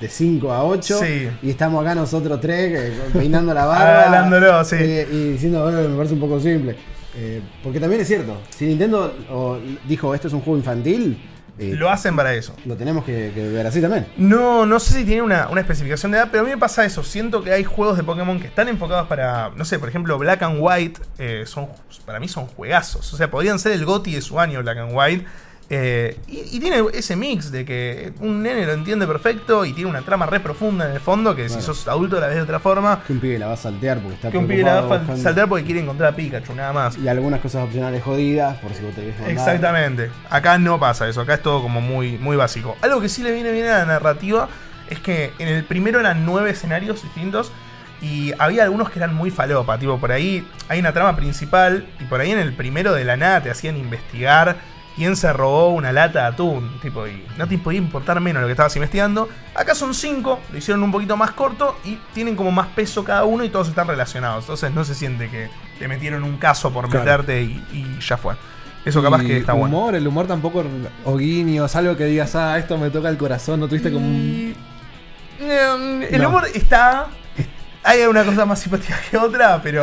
[0.01, 1.29] de 5 a 8 Sí.
[1.43, 4.77] y estamos acá nosotros tres eh, peinando la barba sí.
[4.79, 6.77] eh, y diciendo "Eh, me parece un poco simple.
[7.17, 9.59] Eh, porque también es cierto, si Nintendo o,
[9.89, 11.19] dijo esto es un juego infantil,
[11.59, 12.55] eh, Lo hacen para eso.
[12.65, 14.07] lo tenemos que, que ver así también.
[14.17, 16.85] No, no sé si tiene una, una especificación de edad, pero a mí me pasa
[16.85, 17.03] eso.
[17.03, 20.43] Siento que hay juegos de Pokémon que están enfocados para, no sé, por ejemplo, Black
[20.43, 21.69] and White, eh, son,
[22.07, 23.13] para mí son juegazos.
[23.13, 25.27] O sea, podrían ser el GOTI de su año, Black and White.
[25.75, 29.89] Eh, y, y tiene ese mix de que un nene lo entiende perfecto y tiene
[29.89, 32.61] una trama re profunda en el fondo que si sos adulto la ves de otra
[32.61, 33.03] forma.
[33.07, 35.17] Que un pibe la va a saltear porque está Que un pibe la va a
[35.17, 36.99] saltar porque quiere encontrar a Pikachu, nada más.
[36.99, 39.17] Y algunas cosas opcionales jodidas, por si vos te querés.
[39.27, 40.11] Exactamente.
[40.29, 42.77] Acá no pasa eso, acá es todo como muy, muy básico.
[42.83, 44.51] Algo que sí le viene bien a la narrativa
[44.91, 47.51] es que en el primero eran nueve escenarios distintos
[48.03, 49.79] y había algunos que eran muy falopa.
[49.79, 53.17] Tipo, por ahí hay una trama principal y por ahí en el primero de la
[53.17, 56.79] nada te hacían investigar quién se robó una lata de atún.
[56.81, 59.29] Tipo, y no te podía importar menos lo que estabas investigando.
[59.55, 63.25] Acá son cinco, lo hicieron un poquito más corto y tienen como más peso cada
[63.25, 64.45] uno y todos están relacionados.
[64.45, 67.05] Entonces no se siente que te metieron un caso por Claro.
[67.05, 68.35] meterte y, y ya fue.
[68.85, 69.77] Eso capaz Y que está bueno.
[69.79, 70.65] humor, el humor tampoco,
[71.05, 74.55] o guiños, algo que digas, ah, esto me toca el corazón, ¿no tuviste como un...
[75.41, 76.29] El No.
[76.29, 77.07] humor está.
[77.85, 79.83] Hay una cosa más simpática que otra, pero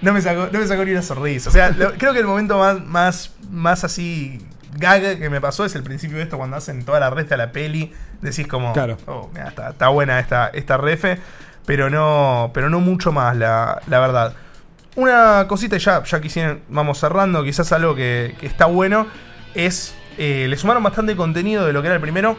[0.00, 1.50] no me sacó, no me sacó ni una sonrisa.
[1.50, 4.38] O sea, lo- creo que el momento más, más, más así
[4.78, 7.36] gag que me pasó es el principio de esto, cuando hacen toda la ref a
[7.36, 7.92] la peli.
[8.22, 8.96] Decís como, Claro.
[9.06, 11.18] oh, mirá, está, está buena esta, esta refe,
[11.66, 14.32] pero no, pero no mucho más, la, la verdad.
[14.94, 19.06] Una cosita, ya, ya quisieran, vamos cerrando, quizás algo que, que está bueno,
[19.54, 22.38] es, eh, le sumaron bastante contenido de lo que era el primero,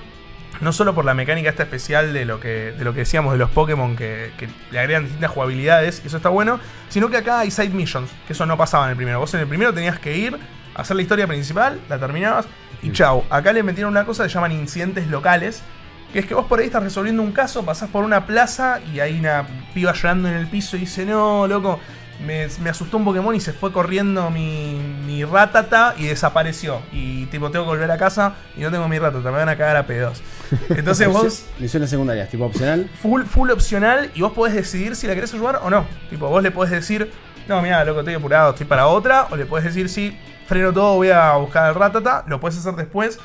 [0.62, 3.40] no solo por la mecánica esta especial de lo que, de lo que decíamos de
[3.40, 7.40] los Pokémon que, que le agregan distintas jugabilidades, y eso está bueno, sino que acá
[7.40, 9.20] hay side missions, que eso no pasaba en el primero.
[9.20, 10.38] Vos en el primero tenías que ir,
[10.76, 12.48] hacer la historia principal, la terminabas,
[12.82, 13.24] y chau.
[13.30, 15.64] Acá le metieron una cosa que se llaman incidentes locales,
[16.12, 19.00] que es que vos por ahí estás resolviendo un caso, pasás por una plaza y
[19.00, 21.80] hay una piba llorando en el piso y dice, no, loco,
[22.26, 26.82] me, me asustó un Pokémon y se fue corriendo mi, mi ratata y desapareció.
[26.92, 29.58] Y tipo, tengo que volver a casa y no tengo mi ratata, me van a
[29.58, 30.22] cagar a pedos.
[30.70, 32.90] Entonces vos, Misiones secundarias, tipo opcional.
[33.02, 35.86] full, full opcional y vos podés decidir si la querés ayudar o no.
[36.10, 37.12] Tipo, vos le podés decir,
[37.48, 39.28] no, mira, loco, estoy apurado, estoy para otra.
[39.32, 40.18] O le podés decir, sí,
[40.48, 42.24] freno todo, voy a buscar al ratata.
[42.28, 43.20] Lo puedes hacer después.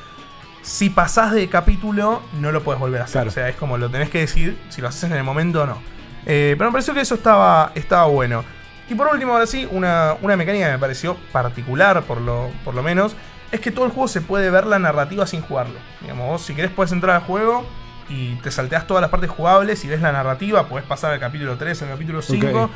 [0.63, 3.15] Si pasás de capítulo, no lo puedes volver a hacer.
[3.15, 3.31] Claro.
[3.31, 5.67] O sea, es como lo tenés que decidir si lo haces en el momento o
[5.67, 5.79] no.
[6.25, 8.45] Eh, pero me pareció que eso estaba, estaba bueno.
[8.89, 12.75] Y por último, ahora sí, una, una mecánica que me pareció particular, por lo, por
[12.75, 13.17] lo menos,
[13.53, 15.79] es que todo el juego se puede ver la narrativa sin jugarlo.
[16.01, 17.65] Digamos, vos si querés puedes entrar al juego
[18.09, 21.57] y te salteás todas las partes jugables y ves la narrativa, podés pasar al capítulo
[21.57, 22.71] 3, al capítulo 5.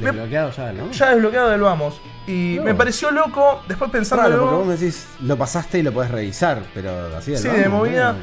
[0.00, 0.90] Me- Desbloqueado ya, ¿no?
[0.90, 2.00] Ya desbloqueado del vamos.
[2.26, 2.64] Y No.
[2.64, 6.62] me pareció loco, después pensando porque vos me decís, lo pasaste y lo podés revisar,
[6.74, 8.12] pero así del Sí, vamos, de movida.
[8.14, 8.18] ¿no?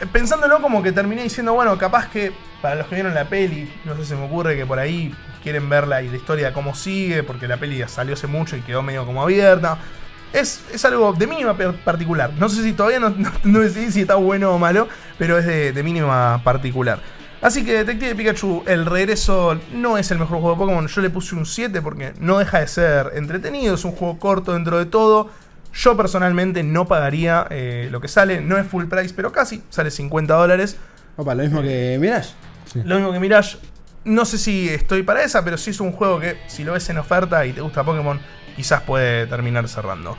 [0.00, 3.72] Eh, pensándolo como que terminé diciendo, bueno, capaz que para los que vieron la peli,
[3.84, 6.74] no sé, se me ocurre que por ahí quieren ver la, la historia de cómo
[6.74, 9.78] sigue, porque la peli ya salió hace mucho y quedó medio como abierta.
[10.32, 12.32] Es, es algo de mínima particular.
[12.38, 15.46] No sé si todavía no, no, no decidí si está bueno o malo, pero es
[15.46, 17.00] de, de mínima particular.
[17.42, 20.86] Así que Detective Pikachu, el regreso no es el mejor juego de Pokémon.
[20.86, 23.74] Yo le puse un 7 porque no deja de ser entretenido.
[23.74, 25.28] Es un juego corto dentro de todo.
[25.74, 28.40] Yo personalmente no pagaría eh, lo que sale.
[28.40, 29.60] No es full price, pero casi.
[29.70, 30.76] Sale 50 dólares.
[31.16, 32.30] Opa, lo mismo que Mirage.
[32.84, 33.58] Lo mismo que Mirage.
[34.04, 36.88] No sé si estoy para esa, pero sí es un juego que si lo ves
[36.90, 38.20] en oferta y te gusta Pokémon,
[38.52, 40.16] quizás puede terminar cerrando.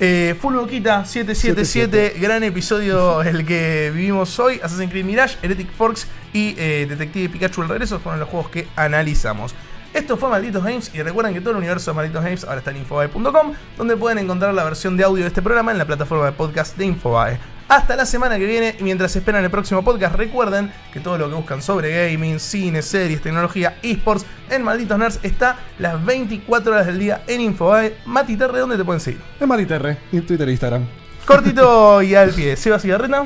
[0.00, 4.60] Eh, Full Boquita 777, gran episodio el que vivimos hoy.
[4.62, 8.66] Assassin's Creed Mirage, Heretic Forks y eh, Detective Pikachu el regreso fueron los juegos que
[8.74, 9.54] analizamos.
[9.94, 12.70] Esto fue Malditos Games y recuerden que todo el universo de Malditos Games ahora está
[12.70, 16.24] en infobae.com, donde pueden encontrar la versión de audio de este programa en la plataforma
[16.24, 17.38] de podcast de Infobae.
[17.72, 21.30] Hasta la semana que viene y mientras esperan el próximo podcast, recuerden que todo lo
[21.30, 26.86] que buscan sobre gaming, cine, series, tecnología, esports en Malditos Nerds está las 24 horas
[26.86, 27.96] del día en Infobae.
[28.04, 29.22] Mati Terre, ¿dónde te pueden seguir?
[29.40, 30.86] Es Mariterre, en Twitter e Instagram.
[31.24, 32.56] Cortito y al pie.
[32.56, 33.24] Seba Cigarreta.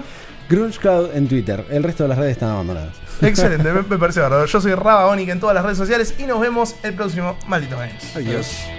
[0.48, 1.66] Grunge Cloud en Twitter.
[1.68, 2.94] El resto de las redes están abandonadas.
[3.22, 4.46] Excelente, me, me parece bárbaro.
[4.46, 7.80] Yo soy Raba Onic en todas las redes sociales y nos vemos el próximo Malditos
[7.80, 8.14] Games.
[8.14, 8.75] Adiós.